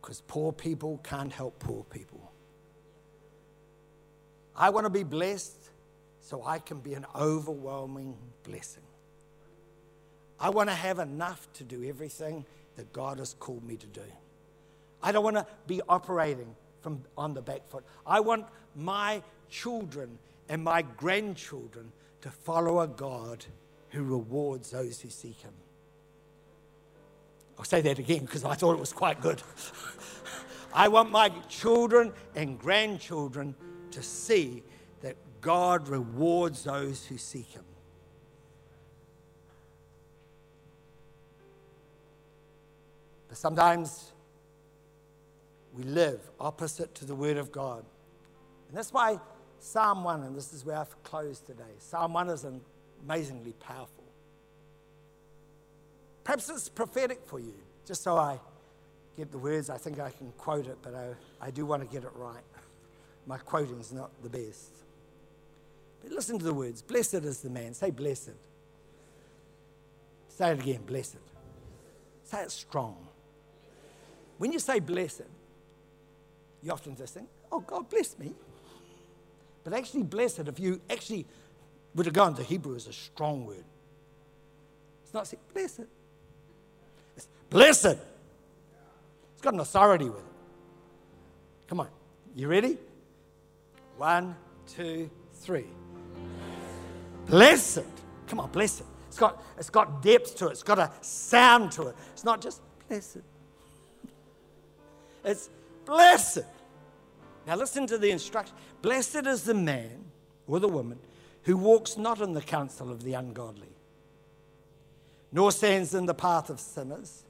Because 0.02 0.22
poor 0.22 0.52
people 0.52 1.00
can't 1.04 1.32
help 1.32 1.60
poor 1.60 1.84
people. 1.84 2.32
I 4.56 4.70
want 4.70 4.86
to 4.86 4.90
be 4.90 5.04
blessed 5.04 5.70
so 6.22 6.44
I 6.46 6.60
can 6.60 6.80
be 6.80 6.94
an 6.94 7.06
overwhelming 7.16 8.18
blessing. 8.44 8.84
I 10.40 10.50
want 10.50 10.70
to 10.70 10.76
have 10.76 11.00
enough 11.00 11.48
to 11.54 11.64
do 11.64 11.84
everything 11.84 12.46
that 12.76 12.94
God 12.94 13.20
has 13.20 13.34
called 13.34 13.64
me 13.64 13.76
to 13.78 13.88
do. 13.88 14.02
I 15.02 15.12
don't 15.12 15.24
want 15.24 15.38
to 15.38 15.46
be 15.68 15.82
operating 15.88 16.56
from 16.82 17.04
on 17.18 17.34
the 17.34 17.42
back 17.42 17.68
foot. 17.70 17.84
I 18.06 18.20
want 18.20 18.46
my 18.76 19.22
children 19.50 20.18
and 20.48 20.64
my 20.64 20.82
grandchildren 20.82 21.92
to 22.22 22.30
follow 22.30 22.82
a 22.82 22.88
God 22.88 23.46
who 23.90 24.04
rewards 24.04 24.72
those 24.72 25.02
who 25.02 25.10
seek 25.10 25.42
him. 25.42 25.54
I'll 27.60 27.66
say 27.66 27.82
that 27.82 28.00
again 28.00 28.22
because 28.22 28.46
I 28.46 28.56
thought 28.56 28.74
it 28.74 28.80
was 28.80 28.94
quite 28.94 29.20
good. 29.20 29.44
I 30.74 30.88
want 30.88 31.12
my 31.12 31.28
children 31.50 32.14
and 32.34 32.58
grandchildren 32.58 33.54
to 33.92 34.02
see 34.02 34.64
that 35.02 35.18
God 35.42 35.90
rewards 35.90 36.64
those 36.64 37.06
who 37.06 37.18
seek 37.18 37.48
him. 37.48 37.66
But 43.28 43.38
sometimes 43.38 44.14
we 45.74 45.84
live 45.84 46.22
opposite 46.40 46.96
to 46.96 47.06
the 47.06 47.16
Word 47.16 47.36
of 47.36 47.52
God. 47.52 47.84
And 48.70 48.78
that's 48.78 48.94
why 48.94 49.20
Psalm 49.60 50.06
1, 50.06 50.24
and 50.24 50.36
this 50.36 50.54
is 50.54 50.64
where 50.66 50.78
I've 50.78 51.04
closed 51.04 51.46
today, 51.46 51.76
Psalm 51.78 52.14
1 52.14 52.30
is 52.30 52.46
amazingly 53.04 53.54
powerful. 53.60 53.99
Perhaps 56.30 56.48
it's 56.52 56.70
prophetic 56.70 57.22
for 57.26 57.40
you, 57.40 57.56
just 57.88 58.04
so 58.04 58.16
I 58.16 58.40
get 59.18 59.32
the 59.32 59.40
words. 59.40 59.68
I 59.68 59.80
think 59.80 60.00
I 60.00 60.12
can 60.12 60.32
quote 60.38 60.68
it, 60.68 60.78
but 60.84 60.94
I, 60.94 61.08
I 61.42 61.50
do 61.50 61.66
want 61.66 61.82
to 61.82 61.92
get 61.92 62.04
it 62.04 62.12
right. 62.14 62.44
My 63.26 63.40
quoting 63.40 63.80
is 63.80 63.92
not 63.92 64.12
the 64.22 64.30
best. 64.30 64.70
But 66.04 66.12
listen 66.12 66.38
to 66.38 66.46
the 66.46 66.54
words 66.54 66.84
Blessed 66.84 67.16
is 67.16 67.40
the 67.40 67.50
man. 67.50 67.74
Say, 67.74 67.90
blessed. 67.90 68.36
Say 70.28 70.52
it 70.52 70.60
again, 70.60 70.82
blessed. 70.86 71.18
Say 72.26 72.44
it 72.44 72.52
strong. 72.52 73.08
When 74.38 74.54
you 74.54 74.60
say 74.60 74.80
blessed, 74.80 75.24
you 76.62 76.72
often 76.72 76.96
just 76.96 77.16
think, 77.16 77.28
oh, 77.52 77.62
God 77.62 77.90
bless 77.90 78.20
me. 78.20 78.36
But 79.64 79.74
actually, 79.74 80.04
blessed, 80.04 80.42
if 80.42 80.60
you 80.60 80.80
actually 80.92 81.26
would 81.96 82.06
have 82.06 82.14
gone 82.14 82.36
to 82.36 82.44
Hebrew, 82.44 82.76
is 82.76 82.86
a 82.86 82.94
strong 82.94 83.48
word. 83.48 83.66
It's 85.04 85.14
not 85.16 85.26
saying 85.26 85.42
blessed. 85.52 85.88
It's 87.20 87.28
blessed. 87.50 87.98
It's 89.34 89.42
got 89.42 89.54
an 89.54 89.60
authority 89.60 90.06
with 90.06 90.20
it. 90.20 90.24
Come 91.68 91.82
on. 91.82 91.90
You 92.34 92.48
ready? 92.48 92.78
One, 93.98 94.38
two, 94.66 95.10
three. 95.34 95.66
Blessed. 97.26 97.84
Come 98.28 98.40
on, 98.40 98.50
blessed. 98.52 98.84
It's 99.10 99.18
got, 99.18 99.44
it's 99.58 99.70
got 99.70 100.02
depth 100.02 100.38
to 100.38 100.48
it. 100.48 100.52
It's 100.52 100.64
got 100.64 100.80
a 100.80 100.90
sound 101.02 101.74
to 101.74 101.88
it. 101.88 101.96
It's 102.14 102.24
not 102.24 102.40
just 102.40 102.62
blessed. 102.88 103.18
It's 105.26 105.50
blessed. 105.86 106.46
Now 107.46 107.58
listen 107.58 107.86
to 107.88 107.98
the 107.98 108.12
instruction. 108.12 108.56
Blessed 108.82 109.28
is 109.28 109.44
the 109.44 109.54
man 109.54 110.06
or 110.48 110.62
the 110.62 110.70
woman 110.70 111.00
who 111.44 111.58
walks 111.58 111.98
not 111.98 112.22
in 112.22 112.32
the 112.32 112.42
counsel 112.42 112.90
of 112.90 113.04
the 113.04 113.16
ungodly, 113.16 113.76
nor 115.32 115.52
stands 115.52 115.94
in 115.94 116.06
the 116.06 116.14
path 116.14 116.50
of 116.50 116.60
sinners, 116.60 117.24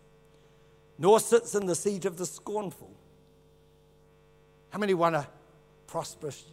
nor 0.97 1.19
sits 1.19 1.55
in 1.55 1.65
the 1.65 1.75
seat 1.75 2.05
of 2.05 2.17
the 2.17 2.25
scornful. 2.25 2.91
How 4.69 4.79
many 4.79 4.93
want 4.93 5.15
a 5.15 5.27
prosperous 5.87 6.45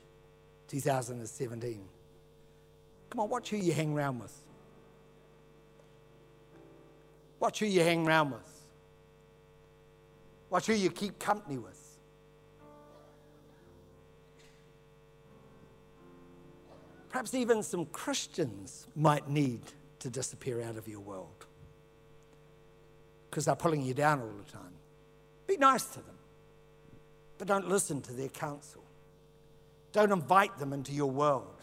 2017? 0.68 1.80
Come 3.10 3.20
on, 3.20 3.28
watch 3.28 3.50
who 3.50 3.56
you 3.56 3.72
hang 3.72 3.94
around 3.94 4.20
with. 4.20 4.32
Watch 7.38 7.60
who 7.60 7.66
you 7.66 7.82
hang 7.82 8.06
around 8.06 8.30
with. 8.30 8.40
Watch 10.48 10.66
who 10.66 10.74
you 10.74 10.90
keep 10.90 11.18
company 11.18 11.58
with. 11.58 11.82
Perhaps 17.10 17.34
even 17.34 17.62
some 17.62 17.86
Christians 17.86 18.86
might 18.94 19.28
need 19.28 19.60
to 20.00 20.10
disappear 20.10 20.62
out 20.62 20.76
of 20.76 20.88
your 20.88 21.00
world 21.00 21.46
because 23.30 23.44
they're 23.44 23.54
pulling 23.54 23.82
you 23.82 23.94
down 23.94 24.20
all 24.20 24.32
the 24.44 24.50
time. 24.50 24.72
Be 25.46 25.56
nice 25.56 25.84
to 25.84 26.00
them, 26.00 26.16
but 27.38 27.46
don't 27.46 27.68
listen 27.68 28.00
to 28.02 28.12
their 28.12 28.28
counsel. 28.28 28.82
Don't 29.92 30.12
invite 30.12 30.58
them 30.58 30.72
into 30.72 30.92
your 30.92 31.10
world. 31.10 31.60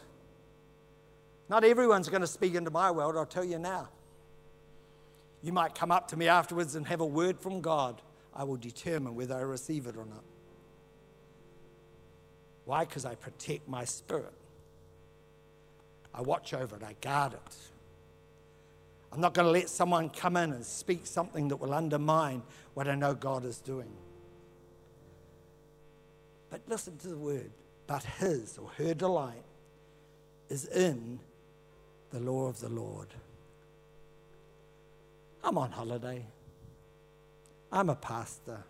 Not 1.50 1.64
everyone's 1.64 2.10
going 2.10 2.22
to 2.22 2.28
speak 2.28 2.56
into 2.56 2.72
my 2.72 2.92
world, 2.92 3.18
I'll 3.18 3.26
tell 3.26 3.44
you 3.44 3.60
now. 3.60 3.90
You 5.42 5.52
might 5.52 5.76
come 5.76 5.92
up 5.92 6.08
to 6.10 6.18
me 6.18 6.28
afterwards 6.28 6.76
and 6.76 6.88
have 6.88 7.02
a 7.02 7.06
word 7.06 7.40
from 7.40 7.62
God. 7.62 8.02
I 8.34 8.46
will 8.46 8.56
determine 8.56 9.16
whether 9.16 9.36
I 9.36 9.42
receive 9.42 9.88
it 9.88 9.98
or 9.98 10.06
not. 10.06 10.24
Why? 12.66 12.86
Because 12.86 13.04
I 13.04 13.16
protect 13.16 13.68
my 13.68 13.84
spirit. 13.84 14.34
I 16.14 16.22
watch 16.22 16.54
over 16.54 16.76
it, 16.76 16.84
I 16.84 16.96
guard 17.02 17.34
it. 17.34 17.56
I'm 19.14 19.22
not 19.22 19.36
going 19.36 19.46
to 19.46 19.52
let 19.52 19.70
someone 19.70 20.10
come 20.10 20.36
in 20.38 20.54
and 20.54 20.66
speak 20.66 21.06
something 21.06 21.48
that 21.50 21.58
will 21.58 21.74
undermine 21.74 22.42
what 22.74 22.88
I 22.88 22.96
know 22.96 23.14
God 23.14 23.46
is 23.46 23.60
doing. 23.60 23.92
But 26.50 26.62
listen 26.68 26.98
to 26.98 27.10
the 27.10 27.18
word. 27.18 27.52
But 27.86 28.04
his 28.04 28.58
or 28.58 28.70
her 28.78 28.96
delight 28.96 29.44
is 30.50 30.66
in 30.66 31.20
the 32.10 32.20
law 32.20 32.48
of 32.48 32.60
the 32.60 32.70
Lord. 32.70 33.08
I'm 35.44 35.60
on 35.60 35.70
holiday. 35.70 36.26
I'm 37.72 37.90
a 37.90 37.96
pastor. 37.96 38.64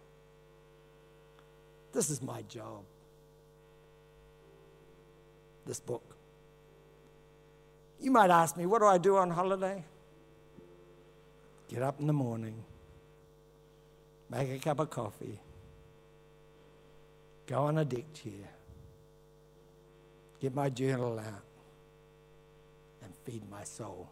This 1.94 2.10
is 2.10 2.22
my 2.22 2.42
job. 2.44 2.84
This 5.66 5.80
book. 5.80 6.04
You 8.02 8.12
might 8.12 8.30
ask 8.30 8.58
me, 8.58 8.66
what 8.66 8.80
do 8.80 8.88
I 8.88 8.98
do 8.98 9.16
on 9.16 9.30
holiday? 9.30 9.86
Get 11.74 11.82
up 11.82 12.00
in 12.00 12.06
the 12.06 12.14
morning, 12.14 12.64
make 14.30 14.48
a 14.52 14.60
cup 14.60 14.80
of 14.80 14.92
coffee, 14.92 15.40
go 17.48 17.62
on 17.62 17.80
a 17.80 17.84
deck 17.84 18.14
chair, 18.14 18.48
get 20.40 20.54
my 20.54 20.70
journal 20.70 21.18
out, 21.18 21.42
and 23.02 23.12
feed 23.26 23.42
my 23.50 23.64
soul. 23.64 24.08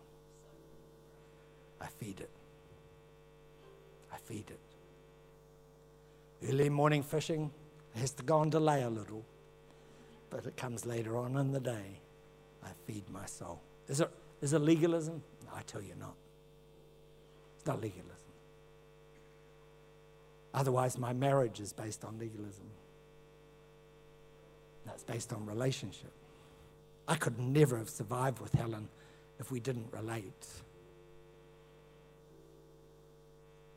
I 1.79 1.85
feed 1.85 2.21
it. 2.21 2.31
I 4.11 4.17
feed 4.17 4.49
it. 4.49 4.59
Early 6.49 6.69
morning 6.69 7.03
fishing 7.03 7.51
has 7.93 8.09
to 8.13 8.23
go 8.23 8.39
on 8.39 8.49
delay 8.49 8.81
a 8.81 8.89
little, 8.89 9.23
but 10.31 10.47
it 10.47 10.57
comes 10.57 10.87
later 10.87 11.15
on 11.15 11.37
in 11.37 11.51
the 11.51 11.59
day. 11.59 12.01
I 12.63 12.69
feed 12.87 13.07
my 13.11 13.27
soul. 13.27 13.61
Is 13.87 14.01
it, 14.01 14.09
is 14.41 14.53
it 14.53 14.59
legalism? 14.59 15.21
I 15.53 15.61
tell 15.61 15.83
you 15.83 15.93
not. 15.99 16.15
It's 17.61 17.67
not 17.67 17.79
legalism. 17.79 18.07
Otherwise, 20.51 20.97
my 20.97 21.13
marriage 21.13 21.59
is 21.59 21.73
based 21.73 22.03
on 22.03 22.17
legalism. 22.17 22.65
That's 24.83 25.03
based 25.03 25.31
on 25.31 25.45
relationship. 25.45 26.11
I 27.07 27.17
could 27.17 27.37
never 27.37 27.77
have 27.77 27.87
survived 27.87 28.39
with 28.39 28.51
Helen 28.53 28.89
if 29.39 29.51
we 29.51 29.59
didn't 29.59 29.89
relate. 29.91 30.47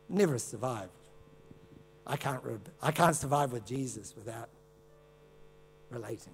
never 0.09 0.39
survived. 0.39 0.91
I 2.07 2.17
can't, 2.17 2.43
I 2.81 2.91
can't 2.91 3.15
survive 3.17 3.53
with 3.53 3.67
Jesus 3.67 4.15
without 4.17 4.49
relating, 5.91 6.33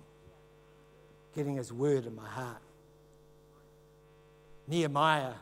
getting 1.35 1.57
his 1.57 1.73
word 1.73 2.07
in 2.07 2.15
my 2.15 2.29
heart. 2.29 2.63
Nehemiah, 4.69 5.35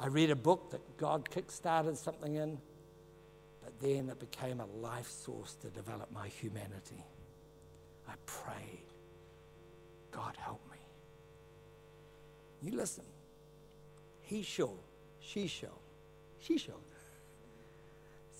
I 0.00 0.06
read 0.06 0.30
a 0.30 0.36
book 0.36 0.70
that 0.70 0.96
God 0.96 1.28
kick-started 1.28 1.96
something 1.96 2.34
in, 2.34 2.58
but 3.62 3.78
then 3.80 4.08
it 4.08 4.18
became 4.20 4.60
a 4.60 4.66
life 4.66 5.10
source 5.10 5.54
to 5.62 5.68
develop 5.68 6.10
my 6.12 6.28
humanity. 6.28 7.04
I 8.08 8.12
prayed, 8.26 8.86
God 10.12 10.36
help 10.38 10.60
me. 10.70 10.78
You 12.62 12.76
listen. 12.76 13.04
He 14.22 14.42
shall, 14.42 14.76
she 15.20 15.46
shall, 15.46 15.80
she 16.38 16.58
shall, 16.58 16.80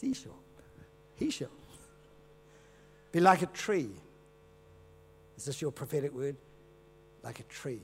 she 0.01 0.15
shall, 0.15 0.39
he 1.15 1.31
shall 1.31 1.49
be 3.11 3.21
like 3.21 3.43
a 3.43 3.47
tree. 3.47 3.91
Is 5.37 5.47
this 5.47 5.63
your 5.63 5.73
prophetic 5.73 6.13
word? 6.15 6.37
Like 7.23 7.41
a 7.41 7.45
tree 7.45 7.81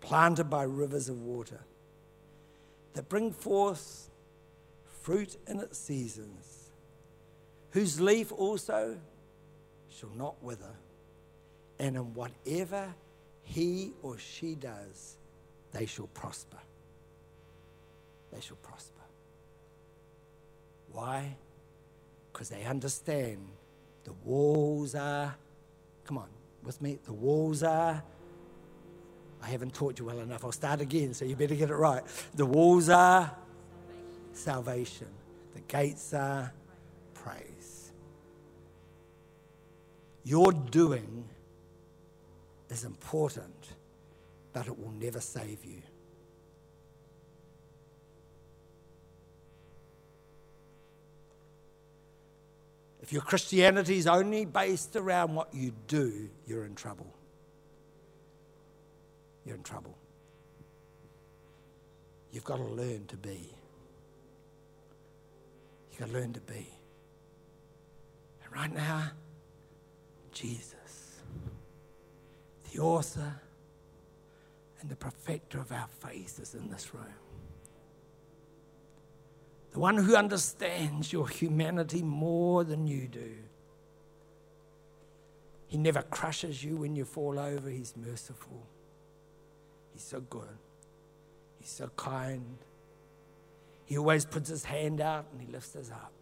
planted 0.00 0.44
by 0.44 0.62
rivers 0.62 1.08
of 1.08 1.20
water 1.20 1.60
that 2.94 3.08
bring 3.08 3.32
forth 3.32 4.10
fruit 5.02 5.36
in 5.46 5.60
its 5.60 5.78
seasons, 5.78 6.70
whose 7.70 8.00
leaf 8.00 8.32
also 8.32 8.98
shall 9.88 10.10
not 10.16 10.42
wither, 10.42 10.74
and 11.78 11.96
in 11.96 12.14
whatever 12.14 12.94
he 13.42 13.92
or 14.02 14.18
she 14.18 14.54
does, 14.54 15.16
they 15.72 15.86
shall 15.86 16.08
prosper. 16.08 16.58
They 18.32 18.40
shall 18.40 18.56
prosper. 18.56 19.00
Why? 20.92 21.36
Because 22.32 22.48
they 22.48 22.64
understand 22.64 23.48
the 24.04 24.12
walls 24.24 24.94
are, 24.94 25.34
come 26.04 26.18
on, 26.18 26.28
with 26.64 26.80
me, 26.80 26.98
the 27.04 27.12
walls 27.12 27.62
are. 27.62 28.02
I 29.42 29.48
haven't 29.48 29.74
taught 29.74 29.98
you 29.98 30.04
well 30.04 30.20
enough. 30.20 30.44
I'll 30.44 30.52
start 30.52 30.80
again, 30.80 31.14
so 31.14 31.24
you 31.24 31.36
better 31.36 31.54
get 31.54 31.70
it 31.70 31.74
right. 31.74 32.02
The 32.34 32.46
walls 32.46 32.88
are 32.88 33.34
salvation, 34.32 35.08
the 35.54 35.60
gates 35.60 36.12
are 36.14 36.52
praise. 37.14 37.92
Your 40.24 40.52
doing 40.52 41.24
is 42.68 42.84
important, 42.84 43.68
but 44.52 44.66
it 44.66 44.78
will 44.78 44.92
never 44.92 45.20
save 45.20 45.64
you. 45.64 45.82
If 53.02 53.14
your 53.14 53.22
Christianity 53.22 53.96
is 53.96 54.06
only 54.06 54.44
based 54.44 54.94
around 54.94 55.34
what 55.34 55.52
you 55.54 55.72
do, 55.88 56.28
you're 56.46 56.64
in 56.64 56.74
trouble. 56.74 57.12
You're 59.50 59.56
in 59.56 59.64
trouble. 59.64 59.98
You've 62.30 62.44
got 62.44 62.58
to 62.58 62.62
learn 62.62 63.04
to 63.08 63.16
be. 63.16 63.50
You've 65.90 65.98
got 65.98 66.06
to 66.06 66.12
learn 66.12 66.32
to 66.34 66.40
be. 66.40 66.68
And 68.44 68.54
right 68.54 68.72
now, 68.72 69.10
Jesus 70.30 70.76
the 72.70 72.78
author 72.80 73.40
and 74.80 74.88
the 74.88 74.94
perfecter 74.94 75.58
of 75.58 75.72
our 75.72 75.88
faith 75.98 76.38
is 76.40 76.54
in 76.54 76.70
this 76.70 76.94
room. 76.94 77.04
The 79.72 79.80
one 79.80 79.96
who 79.96 80.14
understands 80.14 81.12
your 81.12 81.28
humanity 81.28 82.02
more 82.02 82.62
than 82.62 82.86
you 82.86 83.08
do. 83.08 83.32
He 85.66 85.76
never 85.76 86.02
crushes 86.02 86.62
you 86.62 86.76
when 86.76 86.94
you 86.94 87.04
fall 87.04 87.40
over. 87.40 87.68
He's 87.68 87.96
merciful. 87.96 88.64
He's 89.92 90.02
so 90.02 90.20
good. 90.20 90.58
He's 91.58 91.70
so 91.70 91.90
kind. 91.96 92.58
He 93.84 93.98
always 93.98 94.24
puts 94.24 94.48
his 94.48 94.64
hand 94.64 95.00
out 95.00 95.26
and 95.32 95.40
he 95.40 95.52
lifts 95.52 95.74
us 95.76 95.90
up. 95.90 96.12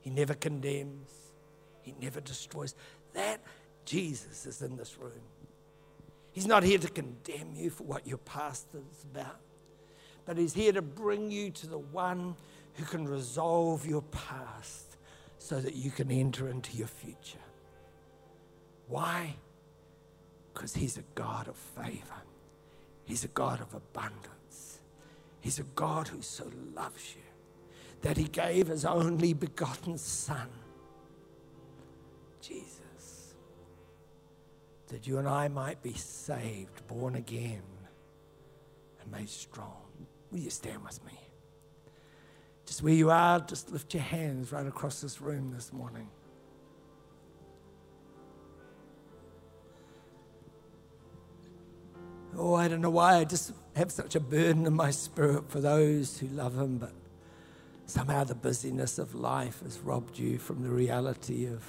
He 0.00 0.10
never 0.10 0.34
condemns. 0.34 1.10
He 1.82 1.94
never 2.00 2.20
destroys. 2.20 2.74
That 3.14 3.40
Jesus 3.84 4.46
is 4.46 4.62
in 4.62 4.76
this 4.76 4.98
room. 4.98 5.12
He's 6.32 6.46
not 6.46 6.62
here 6.62 6.78
to 6.78 6.88
condemn 6.88 7.54
you 7.54 7.70
for 7.70 7.84
what 7.84 8.06
your 8.06 8.18
past 8.18 8.66
is 8.74 9.04
about, 9.12 9.40
but 10.26 10.36
He's 10.36 10.54
here 10.54 10.72
to 10.72 10.82
bring 10.82 11.30
you 11.30 11.50
to 11.50 11.66
the 11.66 11.78
one 11.78 12.36
who 12.74 12.84
can 12.84 13.06
resolve 13.06 13.86
your 13.86 14.02
past 14.02 14.96
so 15.38 15.60
that 15.60 15.74
you 15.74 15.90
can 15.90 16.10
enter 16.10 16.48
into 16.48 16.76
your 16.76 16.86
future. 16.86 17.38
Why? 18.88 19.34
Because 20.54 20.74
He's 20.74 20.98
a 20.98 21.04
God 21.14 21.48
of 21.48 21.56
favor, 21.56 22.22
He's 23.10 23.24
a 23.24 23.28
God 23.28 23.60
of 23.60 23.74
abundance, 23.74 24.80
He's 25.40 25.58
a 25.58 25.64
God 25.74 26.08
who 26.08 26.22
so 26.22 26.50
loves 26.74 27.14
you 27.14 27.22
that 28.02 28.16
He 28.16 28.24
gave 28.24 28.68
His 28.68 28.84
only 28.84 29.32
begotten 29.32 29.98
Son, 29.98 30.48
Jesus 32.40 32.80
that 34.90 35.06
you 35.06 35.18
and 35.18 35.28
I 35.28 35.48
might 35.48 35.82
be 35.82 35.92
saved, 35.92 36.86
born 36.88 37.14
again, 37.14 37.62
and 39.00 39.10
made 39.10 39.28
strong. 39.28 39.82
Will 40.30 40.40
you 40.40 40.50
stand 40.50 40.82
with 40.84 41.04
me? 41.04 41.18
Just 42.66 42.82
where 42.82 42.92
you 42.92 43.10
are, 43.10 43.40
just 43.40 43.70
lift 43.70 43.94
your 43.94 44.02
hands 44.02 44.52
right 44.52 44.66
across 44.66 45.00
this 45.00 45.20
room 45.20 45.52
this 45.54 45.72
morning. 45.72 46.08
Oh, 52.42 52.54
I 52.54 52.68
don't 52.68 52.80
know 52.80 52.88
why. 52.88 53.16
I 53.16 53.24
just 53.24 53.52
have 53.76 53.92
such 53.92 54.14
a 54.14 54.20
burden 54.20 54.64
in 54.64 54.72
my 54.72 54.90
spirit 54.90 55.50
for 55.50 55.60
those 55.60 56.18
who 56.18 56.26
love 56.28 56.56
Him, 56.56 56.78
but 56.78 56.92
somehow 57.84 58.24
the 58.24 58.34
busyness 58.34 58.98
of 58.98 59.14
life 59.14 59.60
has 59.62 59.78
robbed 59.80 60.18
you 60.18 60.38
from 60.38 60.62
the 60.62 60.70
reality 60.70 61.46
of 61.46 61.62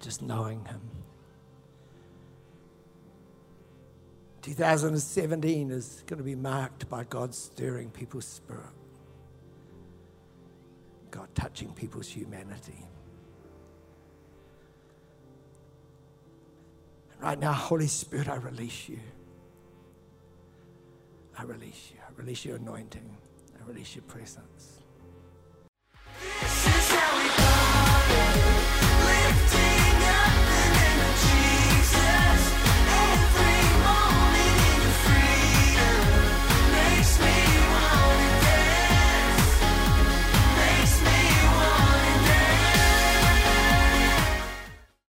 just 0.00 0.20
knowing 0.20 0.64
Him. 0.64 0.80
2017 4.42 5.70
is 5.70 6.02
going 6.08 6.18
to 6.18 6.24
be 6.24 6.34
marked 6.34 6.88
by 6.90 7.04
God 7.04 7.32
stirring 7.32 7.88
people's 7.90 8.26
spirit, 8.26 8.74
God 11.12 11.28
touching 11.36 11.72
people's 11.72 12.08
humanity. 12.08 12.84
Right 17.20 17.38
now, 17.38 17.52
Holy 17.52 17.86
Spirit, 17.86 18.28
I 18.28 18.34
release 18.34 18.88
you. 18.88 18.98
I 21.36 21.42
release 21.42 21.92
you. 21.92 22.00
I 22.00 22.12
release 22.20 22.44
your 22.44 22.56
anointing. 22.56 23.16
I 23.60 23.68
release 23.68 23.94
your 23.96 24.04
presence. 24.04 24.82